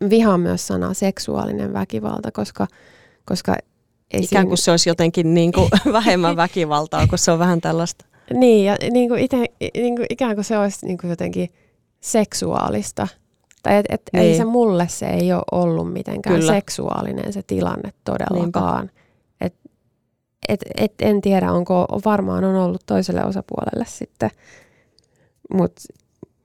Vihaan 0.09 0.39
myös 0.39 0.67
sanaa 0.67 0.93
seksuaalinen 0.93 1.73
väkivalta, 1.73 2.31
koska, 2.31 2.67
koska 3.25 3.55
ei 4.13 4.23
Ikään 4.23 4.47
kuin 4.47 4.57
siinä... 4.57 4.65
se 4.65 4.71
olisi 4.71 4.89
jotenkin 4.89 5.33
niin 5.33 5.51
kuin 5.51 5.69
vähemmän 5.93 6.35
väkivaltaa, 6.35 7.07
kun 7.07 7.17
se 7.17 7.31
on 7.31 7.39
vähän 7.39 7.61
tällaista. 7.61 8.05
Niin, 8.33 8.65
ja 8.65 8.77
niin 8.91 9.09
kuin 9.09 9.21
ite, 9.21 9.45
niin 9.73 9.95
kuin 9.95 10.05
ikään 10.09 10.35
kuin 10.35 10.45
se 10.45 10.57
olisi 10.57 10.85
niin 10.85 10.97
kuin 10.97 11.09
jotenkin 11.09 11.49
seksuaalista. 12.01 13.07
Tai 13.63 13.75
et, 13.75 13.85
et 13.89 14.01
niin. 14.13 14.23
ei 14.23 14.37
se 14.37 14.45
mulle 14.45 14.87
se 14.87 15.05
ei 15.05 15.33
ole 15.33 15.43
ollut 15.51 15.93
mitenkään 15.93 16.39
Kyllä. 16.39 16.53
seksuaalinen 16.53 17.33
se 17.33 17.41
tilanne 17.47 17.93
todellakaan. 18.03 18.91
Et, 19.41 19.55
et, 20.49 20.59
et 20.77 20.93
en 21.01 21.21
tiedä, 21.21 21.51
onko 21.51 21.85
varmaan 22.05 22.43
on 22.43 22.55
ollut 22.55 22.81
toiselle 22.85 23.25
osapuolelle 23.25 23.85
sitten. 23.87 24.29
Mutta 25.53 25.81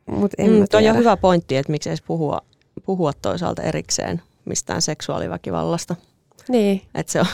Mut 0.06 0.32
en 0.38 0.50
mm, 0.50 0.64
toi 0.70 0.88
on 0.88 0.96
hyvä 0.96 1.16
pointti, 1.16 1.56
että 1.56 1.72
miksi 1.72 1.88
edes 1.88 2.02
puhua, 2.02 2.40
puhua 2.86 3.12
toisaalta 3.12 3.62
erikseen 3.62 4.22
mistään 4.44 4.82
seksuaaliväkivallasta. 4.82 5.96
Niin. 6.48 6.82
Että 6.94 7.12
se 7.12 7.20
on 7.20 7.26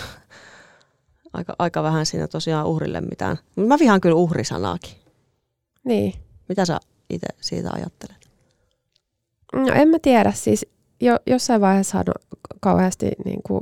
aika, 1.32 1.54
aika 1.58 1.82
vähän 1.82 2.06
siinä 2.06 2.28
tosiaan 2.28 2.66
uhrille 2.66 3.00
mitään. 3.00 3.36
Mä 3.56 3.78
vihaan 3.78 4.00
kyllä 4.00 4.16
uhrisanaakin. 4.16 4.94
Niin. 5.84 6.14
Mitä 6.48 6.64
sä 6.64 6.80
itse 7.10 7.28
siitä 7.40 7.70
ajattelet? 7.72 8.30
No 9.52 9.72
en 9.74 9.88
mä 9.88 9.98
tiedä. 10.02 10.32
Siis 10.32 10.66
jo, 11.00 11.16
jossain 11.26 11.60
vaiheessa 11.60 12.04
kauheasti 12.60 13.10
niin 13.24 13.42
kuin, 13.42 13.60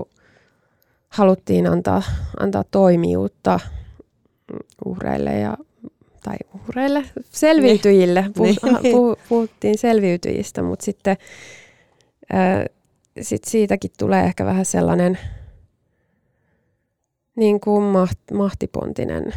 haluttiin 1.09 1.67
antaa, 1.67 2.03
antaa 2.41 2.65
toimijuutta 2.71 3.61
uhreille 4.85 5.39
ja 5.39 5.57
tai 6.25 6.37
uhreille, 6.55 7.05
selviytyjille. 7.31 8.25
Puh, 8.37 8.47
niin. 8.47 8.97
puh, 8.97 9.19
puhuttiin 9.29 9.79
selviytyjistä, 9.79 10.63
mutta 10.63 10.85
sitten 10.85 11.17
ää, 12.33 12.67
sit 13.21 13.45
siitäkin 13.45 13.91
tulee 13.99 14.25
ehkä 14.25 14.45
vähän 14.45 14.65
sellainen 14.65 15.19
niin 17.37 17.61
kuin 17.61 17.83
maht, 17.83 18.19
mahtipontinen 18.33 19.33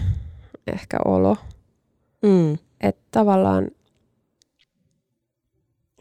ehkä 0.67 0.97
olo. 1.05 1.37
Mm. 2.21 2.57
Että 2.81 3.03
tavallaan, 3.11 3.67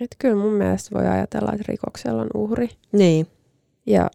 että 0.01 0.17
kyllä 0.19 0.43
mun 0.43 0.53
mielestä 0.53 0.99
voi 0.99 1.09
ajatella, 1.09 1.53
että 1.53 1.65
rikoksella 1.69 2.23
on 2.23 2.31
uhri. 2.35 2.69
Niin. 2.93 3.27
Ja, 3.87 4.11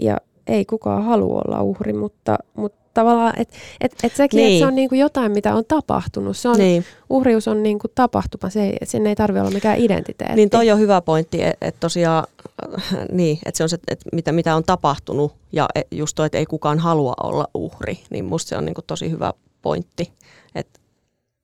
ja 0.00 0.16
ei 0.46 0.64
kukaan 0.64 1.04
halua 1.04 1.42
olla 1.46 1.62
uhri, 1.62 1.92
mutta, 1.92 2.38
mutta 2.54 2.81
tavallaan, 2.94 3.32
että 3.36 3.56
et, 3.80 3.92
et 4.02 4.16
sekin, 4.16 4.36
niin. 4.36 4.46
Niin. 4.46 4.56
että 4.56 4.64
se 4.64 4.68
on 4.68 4.74
niinku 4.74 4.94
jotain, 4.94 5.32
mitä 5.32 5.54
on 5.54 5.64
tapahtunut. 5.68 6.36
Se 6.36 6.48
on, 6.48 6.56
niin. 6.56 6.66
Niin, 6.66 6.84
Uhrius 7.10 7.48
on 7.48 7.62
niinku 7.62 7.88
tapahtuma, 7.94 8.50
se 8.50 8.62
ei, 8.62 8.76
sen 8.84 9.06
ei 9.06 9.14
tarvitse 9.14 9.40
olla 9.40 9.50
mikään 9.50 9.78
identiteetti. 9.78 10.36
niin 10.36 10.50
toi 10.50 10.70
on 10.70 10.78
hyvä 10.78 11.00
pointti, 11.00 11.42
että 11.42 11.66
et 11.66 11.76
tosiaan, 11.80 12.26
äh, 12.66 13.06
niin, 13.12 13.38
että 13.46 13.56
se 13.56 13.62
on 13.62 13.68
se, 13.68 13.78
että 13.88 14.04
mitä, 14.12 14.32
mitä 14.32 14.56
on 14.56 14.64
tapahtunut 14.64 15.32
ja 15.52 15.68
e- 15.74 15.82
just 15.90 16.14
toi, 16.14 16.26
että 16.26 16.38
ei 16.38 16.46
kukaan 16.46 16.78
halua 16.78 17.14
olla 17.22 17.46
uhri, 17.54 17.98
niin 18.10 18.24
musta 18.24 18.48
se 18.48 18.56
on 18.56 18.64
niinku 18.64 18.82
tosi 18.86 19.10
hyvä 19.10 19.32
pointti. 19.62 20.12
Että 20.54 20.80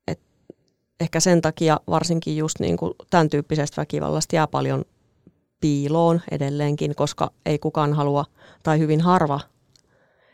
et 0.08 0.20
ehkä 1.00 1.20
sen 1.20 1.40
takia 1.40 1.80
varsinkin 1.90 2.36
just 2.36 2.60
niinku 2.60 2.94
tämän 3.10 3.30
tyyppisestä 3.30 3.80
väkivallasta 3.80 4.36
jää 4.36 4.46
paljon 4.46 4.84
piiloon 5.60 6.20
edelleenkin, 6.30 6.94
koska 6.94 7.30
ei 7.46 7.58
kukaan 7.58 7.92
halua 7.92 8.24
tai 8.62 8.78
hyvin 8.78 9.00
harva 9.00 9.40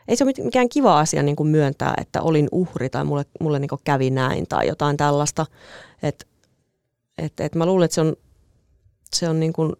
ei 0.07 0.15
se 0.15 0.23
ole 0.23 0.33
mikään 0.43 0.69
kiva 0.69 0.99
asia 0.99 1.23
niin 1.23 1.35
kuin 1.35 1.49
myöntää, 1.49 1.93
että 2.01 2.21
olin 2.21 2.47
uhri 2.51 2.89
tai 2.89 3.03
mulle, 3.05 3.25
mulle 3.39 3.59
niin 3.59 3.69
kuin 3.69 3.81
kävi 3.83 4.09
näin 4.09 4.47
tai 4.47 4.67
jotain 4.67 4.97
tällaista. 4.97 5.45
Et, 6.03 6.27
et, 7.17 7.39
et 7.39 7.55
mä 7.55 7.65
luulen, 7.65 7.85
että 7.85 7.95
se 7.95 8.01
on, 8.01 8.15
se 9.13 9.29
on 9.29 9.39
niin 9.39 9.53
kuin 9.53 9.73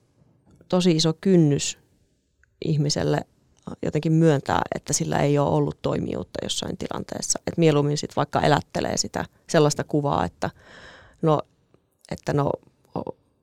tosi 0.70 0.92
iso 0.92 1.14
kynnys 1.22 1.80
ihmiselle 2.66 3.22
jotenkin 3.82 4.14
myöntää, 4.14 4.62
että 4.76 4.94
sillä 4.94 5.20
ei 5.20 5.38
ole 5.38 5.50
ollut 5.50 5.82
toimijuutta 5.82 6.40
jossain 6.44 6.78
tilanteessa. 6.78 7.40
Et 7.48 7.58
mieluummin 7.58 7.98
sit 7.98 8.16
vaikka 8.16 8.42
elättelee 8.42 8.98
sitä 8.98 9.26
sellaista 9.50 9.84
kuvaa, 9.84 10.26
että 10.26 10.50
no, 11.22 11.42
että 12.12 12.34
no 12.34 12.52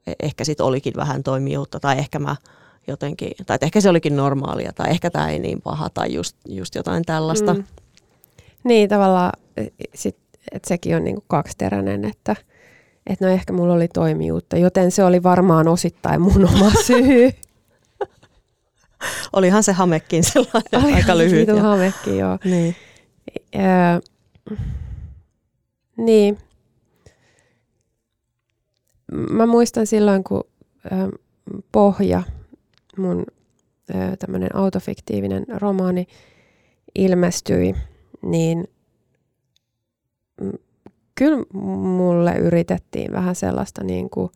e- 0.06 0.12
ehkä 0.22 0.44
sit 0.44 0.60
olikin 0.60 0.92
vähän 0.96 1.22
toimijuutta 1.22 1.80
tai 1.80 1.98
ehkä 1.98 2.18
mä 2.18 2.36
jotenkin, 2.86 3.32
tai 3.46 3.58
ehkä 3.62 3.80
se 3.80 3.88
olikin 3.88 4.16
normaalia 4.16 4.72
tai 4.72 4.90
ehkä 4.90 5.10
tämä 5.10 5.30
ei 5.30 5.38
niin 5.38 5.62
paha 5.62 5.90
tai 5.90 6.14
just, 6.14 6.36
just 6.48 6.74
jotain 6.74 7.04
tällaista. 7.04 7.54
Mm. 7.54 7.64
Niin, 8.64 8.88
tavallaan 8.88 9.32
sit, 9.94 10.16
että 10.52 10.68
sekin 10.68 10.96
on 10.96 11.04
niinku 11.04 11.24
kaksiteräinen, 11.28 12.04
että 12.04 12.36
et 13.06 13.20
no 13.20 13.28
ehkä 13.28 13.52
mulla 13.52 13.74
oli 13.74 13.88
toimijuutta, 13.88 14.56
joten 14.56 14.90
se 14.90 15.04
oli 15.04 15.22
varmaan 15.22 15.68
osittain 15.68 16.20
mun 16.20 16.48
oma 16.54 16.70
syy. 16.86 17.30
Olihan 19.32 19.62
se 19.62 19.72
hamekin 19.72 20.24
sellainen 20.24 20.62
Olihan 20.84 20.94
aika 20.94 21.18
lyhyt. 21.18 21.48
ja- 21.48 21.62
hamekin, 21.62 22.18
joo. 22.18 22.38
Niin. 22.44 22.76
Öö, 23.56 24.00
niin. 25.96 26.38
Mä 29.30 29.46
muistan 29.46 29.86
silloin, 29.86 30.24
kun 30.24 30.44
ö, 30.86 31.18
Pohja, 31.72 32.22
mun 32.96 33.26
tämmöinen 34.18 34.56
autofiktiivinen 34.56 35.44
romaani 35.48 36.06
ilmestyi, 36.94 37.74
niin 38.22 38.68
kyllä 41.14 41.44
mulle 41.82 42.36
yritettiin 42.36 43.12
vähän 43.12 43.34
sellaista 43.34 43.84
niin 43.84 44.10
kuin 44.10 44.30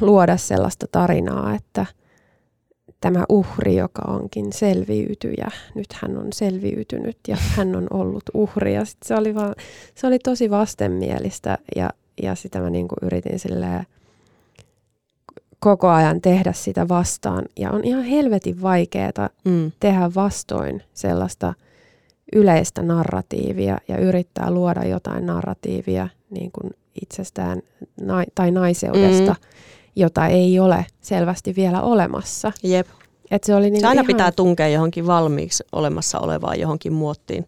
luoda 0.00 0.36
sellaista 0.36 0.86
tarinaa, 0.92 1.54
että 1.54 1.86
tämä 3.00 3.24
uhri, 3.28 3.76
joka 3.76 4.02
onkin 4.06 4.52
selviytyjä, 4.52 5.48
nyt 5.74 5.92
hän 5.92 6.18
on 6.18 6.32
selviytynyt 6.32 7.18
ja 7.28 7.36
hän 7.56 7.76
on 7.76 7.86
ollut 7.90 8.22
uhri. 8.34 8.74
Ja 8.74 8.84
sit 8.84 8.98
se, 9.04 9.14
oli 9.14 9.34
vaan, 9.34 9.54
se 9.94 10.06
oli 10.06 10.18
tosi 10.18 10.50
vastenmielistä 10.50 11.58
ja, 11.76 11.90
ja 12.22 12.34
sitä 12.34 12.60
mä 12.60 12.70
niinku 12.70 12.94
yritin 13.02 13.38
silleen 13.38 13.86
koko 15.60 15.88
ajan 15.88 16.20
tehdä 16.20 16.52
sitä 16.52 16.88
vastaan. 16.88 17.44
Ja 17.58 17.70
on 17.70 17.84
ihan 17.84 18.02
helvetin 18.04 18.62
vaikeaa 18.62 19.28
Mm. 19.44 19.72
tehdä 19.80 20.10
vastoin 20.14 20.82
sellaista 20.94 21.54
yleistä 22.32 22.82
narratiivia 22.82 23.78
ja 23.88 23.98
yrittää 23.98 24.50
luoda 24.50 24.84
jotain 24.84 25.26
narratiivia 25.26 26.08
niin 26.30 26.50
kuin 26.52 26.70
itsestään 27.02 27.62
nai- 28.00 28.26
tai 28.34 28.50
naiseudesta, 28.50 29.32
Mm. 29.32 29.48
jota 29.96 30.26
ei 30.26 30.60
ole 30.60 30.86
selvästi 31.00 31.56
vielä 31.56 31.82
olemassa. 31.82 32.52
Jep. 32.62 32.86
Et 33.30 33.44
se 33.44 33.54
oli 33.54 33.70
niin 33.70 33.80
Se 33.80 33.86
aina 33.86 34.00
ihan, 34.00 34.06
pitää 34.06 34.32
tunkea 34.32 34.68
johonkin 34.68 35.06
valmiiksi 35.06 35.64
olemassa 35.72 36.18
olevaan 36.20 36.60
johonkin 36.60 36.92
muottiin. 36.92 37.46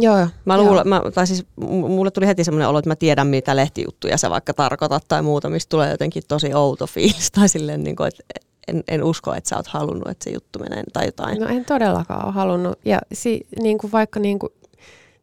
Joo, 0.00 0.28
Mä 0.44 0.54
joo. 0.54 0.64
luulen, 0.64 0.88
mä, 0.88 1.02
tai 1.14 1.26
siis 1.26 1.46
mulle 1.66 2.10
tuli 2.10 2.26
heti 2.26 2.44
semmoinen 2.44 2.68
olo, 2.68 2.78
että 2.78 2.90
mä 2.90 2.96
tiedän 2.96 3.26
mitä 3.26 3.56
lehtijuttuja 3.56 4.18
sä 4.18 4.30
vaikka 4.30 4.54
tarkoitat 4.54 5.04
tai 5.08 5.22
muuta, 5.22 5.50
mistä 5.50 5.70
tulee 5.70 5.90
jotenkin 5.90 6.22
tosi 6.28 6.54
outo 6.54 6.86
fiilis. 6.86 7.30
Tai 7.36 7.48
silleen, 7.48 7.84
niin 7.84 7.96
kuin, 7.96 8.08
että 8.08 8.22
en, 8.68 8.84
en 8.88 9.04
usko, 9.04 9.34
että 9.34 9.48
sä 9.48 9.56
oot 9.56 9.66
halunnut, 9.66 10.08
että 10.08 10.24
se 10.24 10.30
juttu 10.30 10.58
menee 10.58 10.82
tai 10.92 11.06
jotain. 11.06 11.40
No 11.40 11.46
en 11.48 11.64
todellakaan 11.64 12.24
ole 12.24 12.32
halunnut. 12.32 12.78
Ja 12.84 12.98
si, 13.12 13.46
niin 13.62 13.78
kuin 13.78 13.92
vaikka 13.92 14.20
niin 14.20 14.38
kuin 14.38 14.52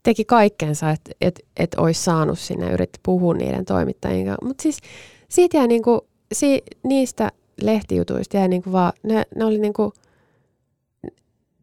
teki 0.04 0.26
kaikkensa, 0.26 0.90
että 0.90 1.12
et, 1.22 1.40
et 1.58 1.76
olisi 1.78 2.04
saanut 2.04 2.40
sinne, 2.40 2.72
yritti 2.72 3.00
puhua 3.04 3.34
niiden 3.34 3.66
toimittajien 3.66 4.26
kanssa. 4.26 4.46
Mutta 4.46 4.62
siis 4.62 4.78
siitä 5.30 5.58
jäi 5.58 5.68
niin 5.68 5.84
kuin, 5.84 6.02
si, 6.34 6.64
niistä 6.84 7.32
lehtijutuista 7.62 8.38
jäi 8.38 8.48
niin 8.48 8.64
kuin 8.64 8.74
vaan, 8.74 8.94
ne, 9.04 9.24
ne 9.36 9.46
oli 9.46 9.58
niin 9.58 9.74
kuin, 9.74 9.92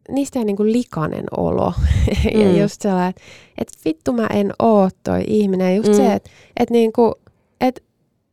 niistä 0.09 0.39
jäi 0.39 0.45
niin 0.45 0.57
kuin 0.57 0.71
likainen 0.73 1.23
olo. 1.37 1.73
ja 2.41 2.47
Mm. 2.49 2.57
just 2.61 2.81
sellainen, 2.81 3.09
että 3.09 3.23
et 3.57 3.85
vittu 3.85 4.13
mä 4.13 4.27
en 4.27 4.53
oo 4.59 4.89
toi 5.03 5.23
ihminen. 5.27 5.75
Just 5.75 5.89
Mm. 5.89 5.95
se, 5.95 6.13
että 6.13 6.29
et 6.57 6.69
niin 6.69 6.93
kuin, 6.93 7.13
et, 7.61 7.83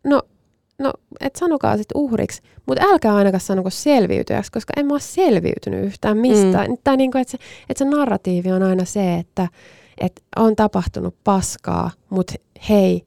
no, 0.04 0.22
no, 0.78 0.92
et 1.20 1.36
sanokaa 1.36 1.76
sitten 1.76 2.00
uhriksi, 2.00 2.42
mutta 2.66 2.84
älkää 2.92 3.14
ainakaan 3.14 3.40
sanoko 3.40 3.70
selviytyjäksi, 3.70 4.52
koska 4.52 4.72
en 4.76 4.86
mä 4.86 4.92
ole 4.94 5.00
selviytynyt 5.00 5.84
yhtään 5.84 6.16
mistään. 6.18 6.70
Mm. 6.70 6.76
Tai 6.84 6.96
niin 6.96 7.12
kuin, 7.12 7.22
että 7.22 7.30
se, 7.30 7.38
että 7.70 7.84
se 7.84 7.90
narratiivi 7.90 8.52
on 8.52 8.62
aina 8.62 8.84
se, 8.84 9.14
että, 9.14 9.48
että 10.00 10.22
on 10.36 10.56
tapahtunut 10.56 11.14
paskaa, 11.24 11.90
mutta 12.10 12.34
hei, 12.68 13.02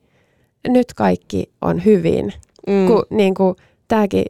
nyt 0.68 0.94
kaikki 0.94 1.52
on 1.62 1.86
hyvin. 1.86 2.34
Mm. 2.68 2.88
Kun 2.88 3.04
niin 3.10 3.34
kuin 3.34 3.56
tämäkin, 3.88 4.26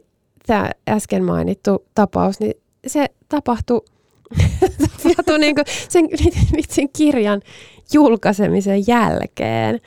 tämä 0.46 0.70
äsken 0.88 1.24
mainittu 1.24 1.84
tapaus, 1.94 2.40
niin 2.40 2.54
se 2.86 3.06
tapahtui, 3.28 3.80
tapahtui 5.02 5.38
niin 5.38 5.54
kuin 5.54 5.64
sen 5.88 6.08
vitsin 6.56 6.88
kirjan 6.96 7.42
julkaisemisen 7.92 8.86
jälkeen. 8.86 9.80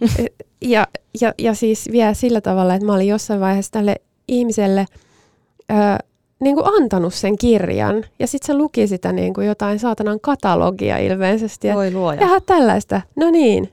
Ja, 0.62 0.86
ja, 1.20 1.34
ja 1.38 1.54
siis 1.54 1.88
vielä 1.92 2.14
sillä 2.14 2.40
tavalla, 2.40 2.74
että 2.74 2.86
mä 2.86 2.94
olin 2.94 3.06
jossain 3.08 3.40
vaiheessa 3.40 3.72
tälle 3.72 3.96
ihmiselle 4.28 4.86
ö, 5.70 5.74
niin 6.40 6.56
kuin 6.56 6.66
antanut 6.66 7.14
sen 7.14 7.38
kirjan. 7.38 8.04
Ja 8.18 8.26
sitten 8.26 8.46
se 8.46 8.54
luki 8.54 8.86
sitä 8.86 9.12
niin 9.12 9.34
kuin 9.34 9.46
jotain 9.46 9.78
saatanan 9.78 10.20
katalogia 10.20 10.98
ilmeisesti. 10.98 11.68
Ja, 11.68 11.74
Voi 11.74 11.92
luoja. 11.92 12.20
Jaha, 12.20 12.40
tällaista. 12.40 13.00
No 13.16 13.30
niin. 13.30 13.72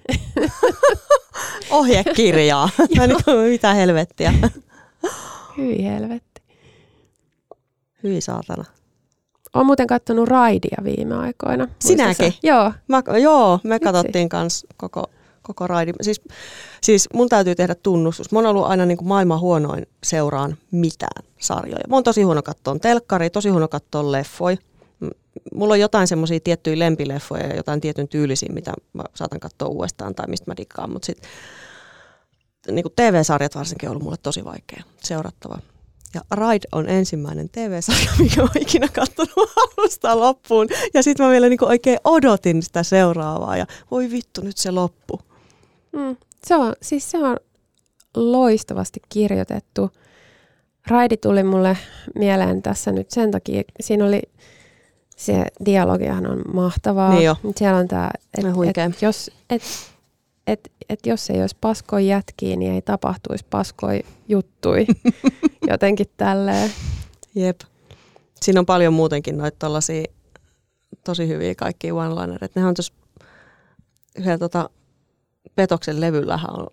Ohjekirjaa. 1.72 2.70
Mä 2.98 3.08
niin 3.08 3.24
kuin, 3.26 3.38
mitä 3.38 3.74
helvettiä. 3.74 4.34
Hyi 5.58 5.84
helvetti. 5.84 6.42
Hyi 8.04 8.22
saatana. 8.22 8.66
Olen 9.54 9.66
muuten 9.66 9.88
katsonut 9.88 10.30
Raidia 10.30 10.78
viime 10.84 11.16
aikoina. 11.16 11.68
Sinäkin? 11.80 12.32
sä? 12.32 12.38
Joo. 12.44 12.74
Mä, 12.88 13.04
joo, 13.22 13.60
me 13.64 13.74
Vitsi. 13.74 13.84
katsottiin 13.84 14.30
kans 14.30 14.66
koko, 14.78 15.04
koko 15.42 15.68
raidi. 15.68 15.94
Siis, 16.02 16.22
siis 16.82 17.10
mun 17.14 17.30
täytyy 17.30 17.56
tehdä 17.56 17.76
tunnustus. 17.76 18.32
Mä 18.32 18.40
oon 18.40 18.46
ollut 18.46 18.66
aina 18.66 18.86
niin 18.86 18.98
kuin 18.98 19.08
maailman 19.08 19.40
huonoin 19.40 19.88
seuraan 20.04 20.58
mitään 20.72 21.24
sarjoja. 21.40 21.84
Mä 21.90 21.96
oon 21.96 22.04
tosi 22.04 22.22
huono 22.22 22.42
kattoon 22.42 22.80
telkkari, 22.80 23.30
tosi 23.30 23.50
huono 23.50 23.68
kattoon 23.68 24.12
leffoi. 24.12 24.58
Mulla 25.56 25.74
on 25.74 25.80
jotain 25.80 26.08
semmoisia 26.08 26.40
tiettyjä 26.40 26.80
lempileffoja 26.80 27.48
ja 27.48 27.56
jotain 27.56 27.82
tietyn 27.82 28.08
tyylisiä, 28.08 28.50
mitä 28.54 28.74
mä 28.94 29.04
saatan 29.16 29.40
katsoa 29.40 29.68
uudestaan 29.68 30.16
tai 30.16 30.28
mistä 30.28 30.52
mä 30.52 30.58
dikkaan. 30.58 30.92
Mutta 30.92 31.06
sitten 31.06 31.30
niin 32.72 32.86
TV-sarjat 32.96 33.56
varsinkin 33.56 33.90
on 33.90 33.92
ollut 33.92 34.04
mulle 34.04 34.18
tosi 34.24 34.46
vaikea 34.46 34.84
seurattava. 35.04 35.60
Ja 36.14 36.22
Ride 36.32 36.68
on 36.72 36.90
ensimmäinen 36.90 37.50
TV-sarja, 37.50 38.12
mikä 38.20 38.42
olen 38.42 38.62
ikinä 38.62 38.88
katsonut 38.88 39.52
alusta 39.78 40.20
loppuun. 40.20 40.68
Ja 40.94 41.04
sitten 41.04 41.26
mä 41.26 41.32
vielä 41.32 41.50
niin 41.50 41.66
oikein 41.66 42.00
odotin 42.04 42.64
sitä 42.64 42.84
seuraavaa 42.84 43.58
ja 43.58 43.66
voi 43.92 44.12
vittu, 44.12 44.42
nyt 44.42 44.58
se 44.58 44.72
loppu. 44.72 45.20
Mm. 45.92 46.18
Se, 46.46 46.56
on, 46.56 46.74
siis 46.82 47.12
se 47.12 47.18
on 47.18 47.38
loistavasti 48.16 49.00
kirjoitettu. 49.10 49.92
Raidi 50.88 51.18
tuli 51.18 51.44
mulle 51.44 51.78
mieleen 52.16 52.62
tässä 52.62 52.92
nyt 52.92 53.12
sen 53.12 53.32
takia, 53.32 53.64
siinä 53.80 54.06
oli 54.06 54.22
se 55.18 55.46
dialogihan 55.66 56.28
on 56.28 56.42
mahtavaa. 56.54 57.14
Niin 57.14 57.24
jo. 57.24 57.36
Siellä 57.56 57.78
on 57.78 57.88
tämä, 57.88 58.12
että 58.38 59.06
jos, 59.06 59.32
et, 59.50 59.62
et, 60.48 60.72
et 60.90 61.06
jos 61.06 61.30
ei 61.30 61.42
olisi 61.42 61.58
paskoi 61.62 62.08
jätkiä, 62.08 62.56
niin 62.56 62.74
ei 62.74 62.82
tapahtuisi 62.82 63.46
paskoi 63.50 64.04
juttui. 64.28 64.86
Jotenkin 65.70 66.08
tälleen. 66.18 66.72
Jep. 67.36 67.62
Siinä 68.42 68.60
on 68.60 68.66
paljon 68.66 68.94
muutenkin 68.94 69.38
noita 69.38 69.58
tollasia 69.60 70.04
tosi 71.04 71.28
hyviä 71.28 71.56
kaikkia 71.56 71.94
one-linereita. 71.94 72.52
Nehän 72.56 72.70
on 72.70 72.76
tuossa 72.76 72.94
yhdellä 74.18 74.38
tota, 74.38 74.70
Petoksen 75.56 76.02
levyllähän 76.02 76.60
on 76.60 76.68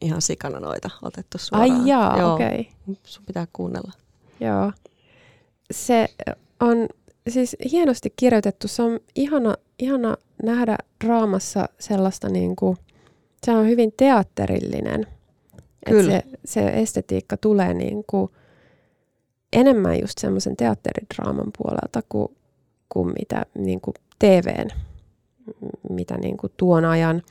ihan 0.00 0.22
sikana 0.22 0.60
noita 0.60 0.90
otettu 1.02 1.38
suoraan. 1.38 1.72
Ai 1.72 1.88
jaa, 1.88 2.18
Joo, 2.18 2.34
okei. 2.34 2.70
Okay. 2.82 2.96
Sun 3.04 3.24
pitää 3.26 3.46
kuunnella. 3.52 3.92
Joo. 4.40 4.72
Se 5.70 6.08
on 6.60 6.88
siis 7.28 7.56
hienosti 7.70 8.12
kirjoitettu. 8.16 8.68
Se 8.68 8.82
on 8.82 9.00
ihana, 9.14 9.54
ihana 9.78 10.16
nähdä 10.42 10.76
draamassa 11.04 11.68
sellaista, 11.80 12.28
niin 12.28 12.56
kuin, 12.56 12.76
se 13.44 13.52
on 13.52 13.66
hyvin 13.66 13.92
teatterillinen. 13.96 15.06
Kyllä. 15.88 16.12
se, 16.12 16.22
se 16.44 16.66
estetiikka 16.66 17.36
tulee 17.36 17.74
niin 17.74 18.04
kuin 18.06 18.30
enemmän 19.52 20.00
just 20.00 20.18
semmoisen 20.18 20.56
teatteridraaman 20.56 21.50
puolelta 21.58 22.02
kuin, 22.08 22.28
kuin 22.88 23.14
mitä 23.18 23.46
niin 23.54 23.80
kuin 23.80 23.94
TVn, 24.18 24.68
mitä 25.90 26.16
niin 26.16 26.36
kuin 26.36 26.52
tuon 26.56 26.84
ajan, 26.84 27.22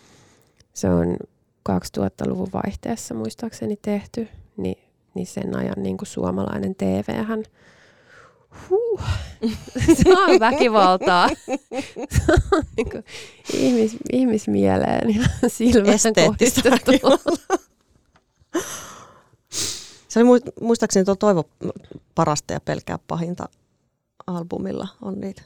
se 0.73 0.89
on 0.89 1.17
2000-luvun 1.69 2.49
vaihteessa 2.54 3.13
muistaakseni 3.13 3.80
tehty, 3.82 4.28
niin, 4.58 4.78
niin 5.13 5.28
sen 5.28 5.56
ajan 5.56 5.84
niin 5.84 5.97
kuin 5.97 6.08
suomalainen 6.08 6.76
TVhän 6.76 7.43
huh, 8.70 9.02
se 10.04 10.10
on 10.18 10.39
väkivaltaa. 10.39 11.30
niin 12.78 12.89
kuin 12.92 13.06
ihmis, 13.54 13.98
ihmismieleen 14.13 15.16
ja 15.16 15.50
silmään 15.50 16.00
kohdistettu. 16.26 16.92
Se 20.08 20.20
oli 20.20 20.42
muistaakseni 20.62 21.06
tuo 21.06 21.16
Toivo 21.16 21.44
parasta 22.16 22.54
ja 22.54 22.60
pelkää 22.60 23.00
pahinta 23.08 23.50
albumilla 24.28 24.88
on 25.02 25.22
niitä 25.22 25.42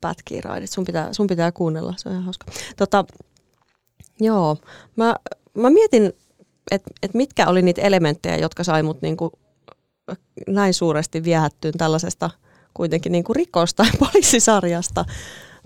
pätkiä 0.00 0.40
raidit. 0.44 0.70
Sun 0.70 0.84
pitää, 0.84 1.12
sun 1.12 1.26
pitää 1.26 1.52
kuunnella, 1.52 1.94
se 1.96 2.08
on 2.08 2.12
ihan 2.12 2.24
hauska. 2.24 2.46
Tota, 2.76 3.04
joo, 4.20 4.56
mä, 4.96 5.16
mä 5.54 5.70
mietin, 5.70 6.12
että 6.70 6.90
et 7.02 7.14
mitkä 7.14 7.46
oli 7.46 7.62
niitä 7.62 7.82
elementtejä, 7.82 8.36
jotka 8.36 8.64
sai 8.64 8.82
mut 8.82 9.02
niinku 9.02 9.32
näin 10.46 10.74
suuresti 10.74 11.24
viehättyyn 11.24 11.74
tällaisesta 11.78 12.30
kuitenkin 12.74 13.12
niinku 13.12 13.34
rikos- 13.34 13.74
tai 13.76 13.90
poliisisarjasta 13.98 15.04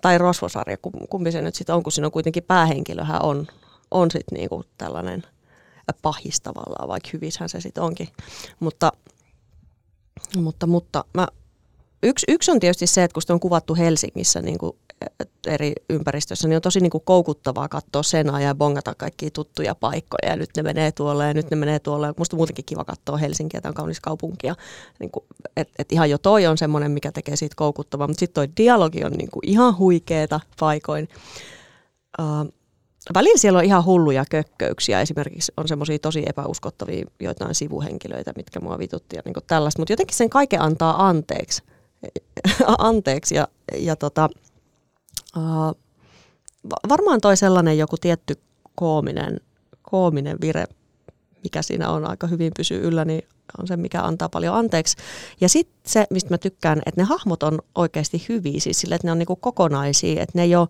tai 0.03 0.19
rosvosarja, 0.19 0.77
kumpi 1.11 1.33
se 1.33 1.43
nyt 1.43 1.55
sitten 1.55 1.75
on, 1.75 1.83
kun 1.83 1.93
siinä 1.93 2.07
on 2.07 2.13
kuitenkin 2.13 2.45
päähenkilöhän 2.45 3.23
on, 3.23 3.47
on 3.91 4.11
sitten 4.11 4.39
niinku 4.39 4.65
tällainen 4.79 5.23
pahis 6.03 6.41
tavallaan, 6.41 6.89
vaikka 6.89 7.11
hyvishän 7.13 7.49
se 7.49 7.61
sitten 7.61 7.83
onkin. 7.83 8.09
Mutta, 8.61 8.93
mutta, 10.37 10.67
mutta 10.67 11.05
mä 11.15 11.29
Yksi, 12.03 12.27
yksi 12.29 12.51
on 12.51 12.61
tietysti 12.61 12.87
se, 12.87 13.05
että 13.05 13.15
kun 13.15 13.23
se 13.23 13.33
on 13.33 13.41
kuvattu 13.41 13.75
Helsingissä 13.75 14.43
niin 14.43 14.59
kuin 14.59 14.73
eri 15.47 15.73
ympäristössä, 15.91 16.49
niin 16.49 16.57
on 16.57 16.63
tosi 16.63 16.81
niin 16.81 16.91
kuin 16.91 17.05
koukuttavaa 17.05 17.69
katsoa 17.69 18.03
sen 18.03 18.31
ajan 18.31 18.49
ja 18.49 18.55
bongata 18.55 18.95
kaikkia 18.95 19.31
tuttuja 19.31 19.75
paikkoja. 19.75 20.31
Ja 20.31 20.37
nyt 20.37 20.51
ne 20.57 20.63
menee 20.63 20.93
tuolle 20.93 21.27
ja 21.27 21.35
nyt 21.35 21.51
ne 21.51 21.57
menee 21.57 21.79
tuolle. 21.79 22.15
Musta 22.17 22.37
muutenkin 22.37 22.65
kiva 22.65 22.85
katsoa 22.85 23.17
Helsinkiä, 23.17 23.61
tämä 23.61 23.71
on 23.71 23.75
kaunis 23.75 24.01
kaupunki. 24.01 24.47
Niin 25.01 25.11
että 25.57 25.75
et 25.79 25.93
ihan 25.93 26.11
jo 26.11 26.19
toi 26.19 26.47
on 26.47 26.59
semmoinen, 26.59 26.91
mikä 26.91 27.13
tekee 27.13 27.37
siitä 27.37 27.55
koukuttavaa. 27.57 28.07
Mutta 28.07 28.21
sitten 28.21 28.35
toi 28.35 28.57
dialogi 28.57 29.05
on 29.05 29.13
niin 29.13 29.31
kuin 29.31 29.49
ihan 29.49 29.79
huikeeta 29.79 30.41
paikoin. 30.61 31.09
Uh, 32.21 32.53
välillä 33.15 33.39
siellä 33.39 33.59
on 33.59 33.65
ihan 33.65 33.85
hulluja 33.85 34.25
kökköyksiä. 34.31 35.01
Esimerkiksi 35.01 35.53
on 35.57 35.69
semmoisia 35.69 35.99
tosi 35.99 36.25
epäuskottavia 36.27 37.07
joitain 37.21 37.55
sivuhenkilöitä, 37.55 38.33
mitkä 38.37 38.61
mua 38.61 38.79
vitutti 38.79 39.17
ja 39.17 39.23
niin 39.25 39.35
tällaista. 39.47 39.81
Mutta 39.81 39.93
jotenkin 39.93 40.17
sen 40.17 40.31
kaiken 40.31 40.61
antaa 40.61 41.09
anteeksi 41.09 41.63
anteeksi. 42.79 43.35
Ja, 43.35 43.49
ja 43.79 43.97
tota, 43.97 44.29
uh, 45.37 45.79
varmaan 46.89 47.21
toi 47.21 47.37
sellainen 47.37 47.79
joku 47.79 47.97
tietty 48.01 48.35
koominen, 48.75 49.41
koominen 49.83 50.39
vire, 50.41 50.65
mikä 51.45 51.63
siinä 51.63 51.91
on 51.91 52.11
aika 52.11 52.27
hyvin 52.27 52.53
pysyy 52.57 52.81
yllä, 52.81 53.05
niin 53.05 53.23
on 53.59 53.67
se, 53.67 53.77
mikä 53.77 54.03
antaa 54.03 54.29
paljon 54.29 54.55
anteeksi. 54.55 54.97
Ja 55.41 55.49
sitten 55.49 55.81
se, 55.87 56.07
mistä 56.11 56.31
mä 56.31 56.39
tykkään, 56.39 56.83
että 56.87 57.01
ne 57.01 57.05
hahmot 57.05 57.43
on 57.43 57.59
oikeasti 57.75 58.27
hyviä, 58.29 58.61
siis 58.61 58.81
sille, 58.81 58.95
että 58.95 59.07
ne 59.07 59.13
on 59.13 59.19
niinku 59.19 59.37
kokonaisia, 59.37 60.23
että 60.23 60.39
ne 60.39 60.43
ei 60.43 60.57
ole, 60.57 60.69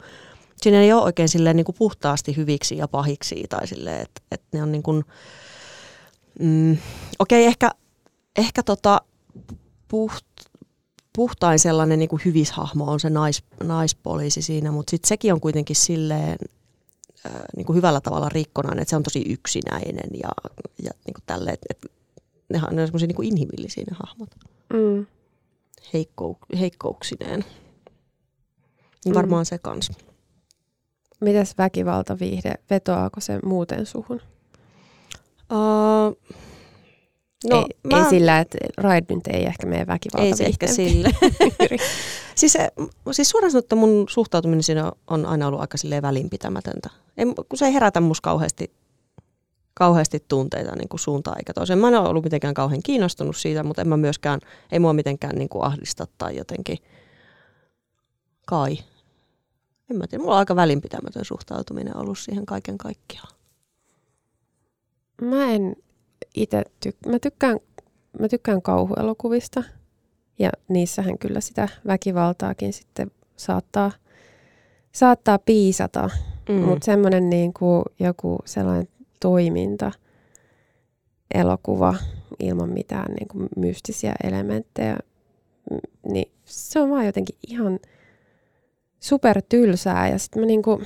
siinä 0.57 0.81
ei 0.81 0.93
ole 0.93 1.03
oikein 1.03 1.29
silleen 1.29 1.57
niinku 1.57 1.73
puhtaasti 1.73 2.37
hyviksi 2.37 2.77
ja 2.77 2.88
pahiksi, 2.88 3.45
tai 3.49 3.67
silleen, 3.67 4.03
että, 4.03 4.21
että 4.33 4.47
ne 4.53 4.62
on 4.62 4.73
niinku, 4.73 4.93
mm, 6.38 6.73
okei, 7.19 7.43
okay, 7.43 7.49
ehkä, 7.49 7.71
ehkä 8.37 8.62
tota, 8.62 9.01
puht, 9.88 10.27
puhtain 11.18 11.59
sellainen 11.59 11.98
niin 11.98 12.09
kuin 12.09 12.22
hyvishahmo 12.24 12.85
on 12.85 13.00
se 13.00 13.11
nais, 13.11 13.42
naispoliisi 13.64 14.42
siinä, 14.42 14.72
mutta 14.72 14.90
sitten 14.90 15.09
sekin 15.09 15.33
on 15.33 15.40
kuitenkin 15.40 15.76
silleen 15.76 16.38
äh, 17.26 17.33
niin 17.57 17.66
kuin 17.66 17.76
hyvällä 17.76 18.00
tavalla 18.00 18.28
rikkonainen, 18.28 18.83
että 18.83 18.90
se 18.90 18.96
on 18.96 19.02
tosi 19.02 19.24
yksinäinen 19.28 20.11
ja, 20.22 20.28
ja 20.83 20.90
niin 21.07 21.14
kuin 21.14 21.22
tälle, 21.26 21.50
että, 21.50 21.66
että 21.70 21.88
nehän 22.48 22.76
ne 22.76 22.83
on 22.83 22.88
semmoisia 22.88 23.07
niin 23.07 23.24
inhimillisiä 23.24 23.85
ne 23.90 23.96
hahmot. 24.00 24.31
Mm. 24.72 25.07
Heikko, 25.92 26.38
heikkouksineen. 26.59 27.44
Niin 29.04 29.14
varmaan 29.14 29.42
mm. 29.42 29.46
se 29.46 29.59
kans. 29.59 29.90
Mitäs 31.20 31.54
viihde, 32.20 32.54
vetoaako 32.70 33.20
se 33.20 33.38
muuten 33.44 33.87
suhun? 33.87 34.20
Uh, 35.52 36.37
No, 37.44 37.57
ei, 37.57 37.90
mä... 37.92 37.98
ei 37.98 38.11
sillä, 38.11 38.40
että 38.40 38.59
Ride 38.79 39.14
nyt 39.14 39.27
ei 39.27 39.46
ehkä 39.46 39.66
mene 39.66 39.87
väkivalta 39.87 40.27
Ei 40.27 40.37
se 40.37 40.44
ehkä 40.44 40.66
sille. 40.66 41.11
siis, 42.35 42.59
siis 43.12 43.31
suoraan 43.31 43.51
sanottuna 43.51 43.81
mun 43.81 44.07
suhtautuminen 44.09 44.62
siinä 44.62 44.92
on 45.07 45.27
aina 45.27 45.46
ollut 45.46 45.61
aika 45.61 45.77
silleen 45.77 46.03
välinpitämätöntä. 46.03 46.90
En, 47.16 47.35
kun 47.35 47.59
se 47.59 47.66
ei 47.66 47.74
herätä 47.74 48.01
musta 48.01 48.24
kauheasti, 48.24 48.72
kauheasti 49.74 50.24
tunteita 50.29 50.77
niin 50.77 50.88
kuin 50.88 51.01
suuntaan 51.01 51.38
eikä 51.38 51.53
toiseen. 51.53 51.79
Mä 51.79 51.88
en 51.88 51.94
ole 51.94 52.09
ollut 52.09 52.24
mitenkään 52.24 52.55
kauhean 52.55 52.83
kiinnostunut 52.83 53.37
siitä, 53.37 53.62
mutta 53.62 53.83
en 53.83 53.88
mä 53.88 53.96
myöskään, 53.96 54.40
ei 54.72 54.79
mua 54.79 54.92
mitenkään 54.92 55.37
niin 55.37 55.48
kuin 55.48 55.64
ahdista 55.64 56.07
tai 56.18 56.37
jotenkin 56.37 56.79
kai. 58.46 58.79
En 59.90 59.96
mä 59.96 60.07
tiedä, 60.07 60.22
mulla 60.22 60.35
on 60.35 60.38
aika 60.38 60.57
välinpitämätön 60.57 61.24
suhtautuminen 61.24 61.96
ollut 61.96 62.18
siihen 62.18 62.46
kaiken 62.46 62.79
kaikkiaan. 62.79 63.33
Mä 65.22 65.51
en 65.51 65.77
itse 66.42 66.62
tyk- 66.87 67.11
mä, 67.11 67.18
tykkään, 67.18 67.59
mä 68.18 68.29
tykkään 68.29 68.62
kauhuelokuvista 68.62 69.62
ja 70.38 70.51
niissähän 70.68 71.18
kyllä 71.18 71.40
sitä 71.40 71.68
väkivaltaakin 71.87 72.72
sitten 72.72 73.11
saattaa, 73.37 73.90
saattaa 74.92 75.38
piisata, 75.38 76.11
mm. 76.48 76.55
mutta 76.55 76.85
semmoinen 76.85 77.31
niin 77.31 77.53
kuin 77.53 77.85
joku 78.01 78.38
sellainen 78.44 78.88
toiminta, 79.20 79.92
elokuva 81.35 81.94
ilman 82.40 82.70
mitään 82.70 83.14
niin 83.14 83.29
kuin 83.29 83.48
mystisiä 83.57 84.14
elementtejä, 84.24 84.98
niin 86.12 86.33
se 86.44 86.81
on 86.81 86.90
vaan 86.90 87.07
jotenkin 87.07 87.37
ihan 87.48 87.79
super 89.01 89.42
tylsää. 89.48 90.09
Ja 90.09 90.18
sitten 90.18 90.42
mä, 90.42 90.46
niin 90.46 90.62
kuin, 90.62 90.85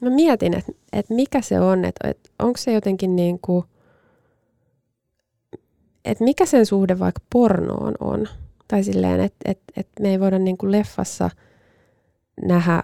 mä 0.00 0.10
mietin, 0.10 0.54
että, 0.58 0.72
että 0.92 1.14
mikä 1.14 1.40
se 1.40 1.60
on, 1.60 1.84
että, 1.84 2.08
että 2.08 2.30
onko 2.38 2.56
se 2.56 2.72
jotenkin 2.72 3.16
niin 3.16 3.38
kuin 3.38 3.64
että 6.04 6.24
mikä 6.24 6.46
sen 6.46 6.66
suhde 6.66 6.98
vaikka 6.98 7.20
pornoon 7.32 7.94
on. 8.00 8.28
Tai 8.68 8.84
silleen, 8.84 9.20
että 9.20 9.50
et, 9.50 9.60
et 9.76 9.88
me 10.00 10.10
ei 10.10 10.20
voida 10.20 10.38
niin 10.38 10.58
kuin 10.58 10.72
leffassa 10.72 11.30
nähdä, 12.42 12.82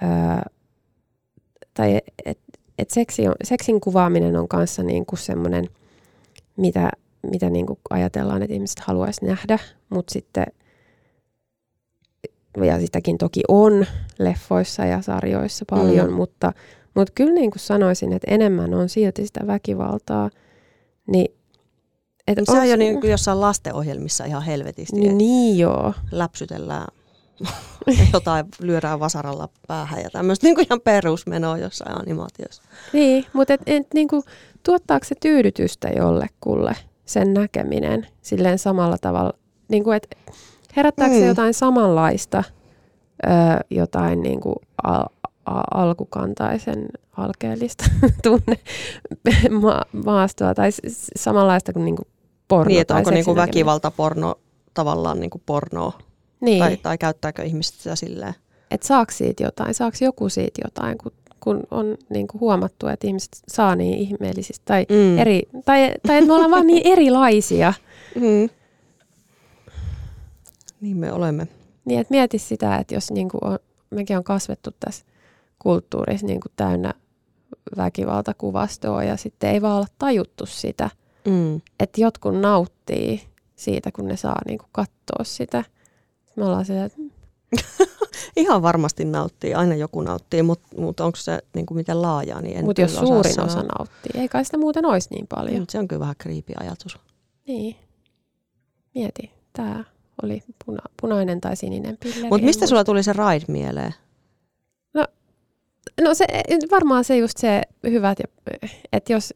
ää, 0.00 0.46
tai 1.74 2.00
että 2.24 2.46
et 2.78 2.90
seksi 2.90 3.22
seksin 3.44 3.80
kuvaaminen 3.80 4.36
on 4.36 4.48
kanssa 4.48 4.82
niin 4.82 5.06
kuin 5.06 5.18
semmoinen, 5.18 5.68
mitä, 6.56 6.90
mitä 7.30 7.50
niin 7.50 7.66
kuin 7.66 7.78
ajatellaan, 7.90 8.42
että 8.42 8.54
ihmiset 8.54 8.78
haluaisi 8.78 9.24
nähdä, 9.24 9.58
mutta 9.88 10.12
sitten, 10.12 10.46
ja 12.64 12.80
sitäkin 12.80 13.18
toki 13.18 13.40
on 13.48 13.86
leffoissa 14.18 14.84
ja 14.84 15.02
sarjoissa 15.02 15.64
paljon, 15.70 16.08
mm. 16.10 16.14
mutta, 16.14 16.52
mutta 16.94 17.12
kyllä 17.14 17.34
niin 17.34 17.50
kuin 17.50 17.60
sanoisin, 17.60 18.12
että 18.12 18.34
enemmän 18.34 18.74
on 18.74 18.88
silti 18.88 19.26
sitä 19.26 19.46
väkivaltaa, 19.46 20.30
niin 21.06 21.36
et 22.26 22.38
se 22.44 22.52
on 22.52 22.68
jo 22.68 22.76
niin 22.76 23.00
kuin 23.00 23.10
jossain 23.10 23.40
lastenohjelmissa 23.40 24.24
ihan 24.24 24.42
helvetisti. 24.42 24.96
Niin, 24.96 25.18
niin 25.18 25.58
joo. 25.58 25.94
Läpsytellään 26.10 26.86
jotain, 28.12 28.46
lyödään 28.60 29.00
vasaralla 29.00 29.48
päähän 29.66 30.02
ja 30.02 30.10
tämmöistä 30.10 30.46
niin 30.46 30.54
kuin 30.54 30.66
ihan 30.70 30.80
perusmenoa 30.80 31.58
jossain 31.58 32.00
animaatiossa. 32.00 32.62
Niin, 32.92 33.24
mutta 33.32 33.54
et, 33.54 33.60
et, 33.66 33.86
niin 33.94 34.08
kuin, 34.08 34.22
tuottaako 34.62 35.04
se 35.04 35.14
tyydytystä 35.20 35.88
jollekulle 35.88 36.76
sen 37.04 37.34
näkeminen 37.34 38.06
silleen 38.22 38.58
samalla 38.58 38.96
tavalla? 39.00 39.32
Niin 39.68 39.84
kuin, 39.84 39.96
et, 39.96 40.18
herättääkö 40.76 41.14
mm. 41.14 41.20
se 41.20 41.26
jotain 41.26 41.54
samanlaista, 41.54 42.44
ö, 43.26 43.28
jotain 43.70 44.22
niin 44.22 44.40
kuin 44.40 44.56
al, 44.82 45.04
a, 45.46 45.62
alkukantaisen 45.74 46.88
alkeellista 47.16 47.84
tunne 48.22 48.58
ma, 49.60 49.82
maastoa 50.04 50.54
tai 50.54 50.70
samanlaista 51.16 51.72
kuin, 51.72 51.84
niin 51.84 51.96
kuin 51.96 52.08
porno 52.48 52.68
Niin, 52.68 52.86
onko 52.94 53.10
niinku 53.10 53.36
väkivaltaporno 53.36 54.34
tavallaan 54.74 55.20
niinku 55.20 55.42
pornoa? 55.46 55.92
Niin. 56.40 56.58
Tai, 56.58 56.76
tai 56.76 56.98
käyttääkö 56.98 57.42
ihmiset 57.42 57.74
sitä 57.74 57.96
silleen? 57.96 58.34
Että 58.70 58.86
saako 58.86 59.12
siitä 59.12 59.42
jotain, 59.42 59.74
saako 59.74 59.96
joku 60.00 60.28
siitä 60.28 60.60
jotain, 60.64 60.98
kun, 60.98 61.12
kun 61.40 61.62
on 61.70 61.96
niinku 62.08 62.40
huomattu, 62.40 62.86
että 62.86 63.06
ihmiset 63.06 63.42
saa 63.48 63.76
niin 63.76 63.98
ihmeellisistä, 63.98 64.64
tai, 64.64 64.86
mm. 64.88 65.18
eri, 65.18 65.42
tai, 65.64 65.92
tai 66.06 66.16
että 66.16 66.26
me 66.26 66.32
ollaan 66.32 66.50
vaan 66.50 66.66
niin 66.66 66.86
erilaisia. 66.92 67.72
Mm. 68.14 68.48
Niin 70.80 70.96
me 70.96 71.12
olemme. 71.12 71.48
Niin, 71.84 72.00
että 72.00 72.14
mieti 72.14 72.38
sitä, 72.38 72.76
että 72.76 72.94
jos 72.94 73.10
niin 73.10 73.28
kuin 73.28 73.44
on, 73.44 73.58
mekin 73.90 74.16
on 74.16 74.24
kasvettu 74.24 74.70
tässä 74.80 75.04
kulttuurissa 75.58 76.26
niin 76.26 76.40
kuin 76.40 76.52
täynnä 76.56 76.94
väkivaltakuvastoa 77.76 79.04
ja 79.04 79.16
sitten 79.16 79.50
ei 79.50 79.62
vaan 79.62 79.76
olla 79.76 79.86
tajuttu 79.98 80.46
sitä, 80.46 80.90
mm. 81.26 81.60
että 81.80 82.00
jotkut 82.00 82.40
nauttii 82.40 83.22
siitä, 83.56 83.90
kun 83.92 84.08
ne 84.08 84.16
saa 84.16 84.38
niin 84.46 84.58
kuin 84.58 84.68
katsoa 84.72 85.24
sitä. 85.24 85.64
Me 86.36 86.44
ollaan 86.44 86.64
se, 86.64 86.84
että 86.84 86.98
Ihan 88.36 88.62
varmasti 88.62 89.04
nauttii, 89.04 89.54
aina 89.54 89.74
joku 89.74 90.02
nauttii, 90.02 90.42
mutta 90.42 90.68
mut 90.80 91.00
onko 91.00 91.16
se 91.16 91.38
niin 91.54 91.66
kuin 91.66 91.76
miten 91.78 92.02
laajaa, 92.02 92.40
niin 92.42 92.56
en 92.56 92.64
Mutta 92.64 92.80
jos 92.80 92.94
suurin 92.96 93.34
sanoa. 93.34 93.50
osa 93.50 93.62
nauttii, 93.62 94.20
ei 94.20 94.28
kai 94.28 94.44
sitä 94.44 94.58
muuten 94.58 94.86
olisi 94.86 95.08
niin 95.10 95.26
paljon. 95.26 95.60
Mut 95.60 95.70
se 95.70 95.78
on 95.78 95.88
kyllä 95.88 96.00
vähän 96.00 96.14
kriipi 96.18 96.52
ajatus. 96.60 96.98
Niin. 97.46 97.76
Mieti, 98.94 99.30
tämä 99.52 99.84
oli 100.22 100.42
puna- 100.64 100.92
punainen 101.00 101.40
tai 101.40 101.56
sininen 101.56 101.96
pilleri. 102.02 102.28
Mutta 102.28 102.44
mistä 102.44 102.66
sulla 102.66 102.84
tuli 102.84 103.02
se 103.02 103.12
ride 103.12 103.44
mieleen? 103.48 103.94
No 106.00 106.14
se, 106.14 106.26
varmaan 106.70 107.04
se 107.04 107.16
just 107.16 107.38
se 107.38 107.62
hyvät, 107.82 108.18
että 108.92 109.12
jos 109.12 109.34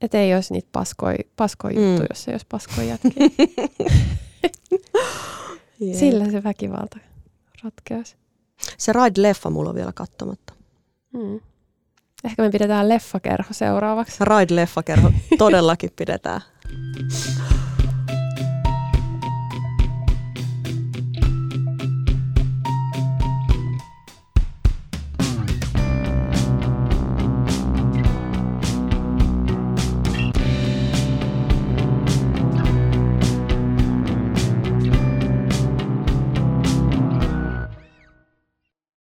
et 0.00 0.14
ei 0.14 0.34
olisi 0.34 0.52
niitä 0.52 0.68
paskoja 0.72 1.16
paskoi 1.36 1.72
Mm. 1.72 1.82
juttuja, 1.88 2.06
jos 2.10 2.28
ei 2.28 2.34
olisi 2.34 2.46
paskoja 2.48 2.86
jätkiä. 2.86 3.12
Sillä 5.98 6.30
se 6.30 6.44
väkivalta 6.44 6.98
ratkeaisi. 7.64 8.16
Se 8.78 8.92
Ride-leffa 8.92 9.50
mulla 9.50 9.70
on 9.70 9.76
vielä 9.76 9.92
katsomatta. 9.94 10.52
Mm. 11.12 11.40
Ehkä 12.24 12.42
me 12.42 12.50
pidetään 12.50 12.88
leffakerho 12.88 13.52
seuraavaksi. 13.52 14.18
Ride-leffakerho 14.24 15.12
todellakin 15.38 15.90
pidetään. 15.96 16.40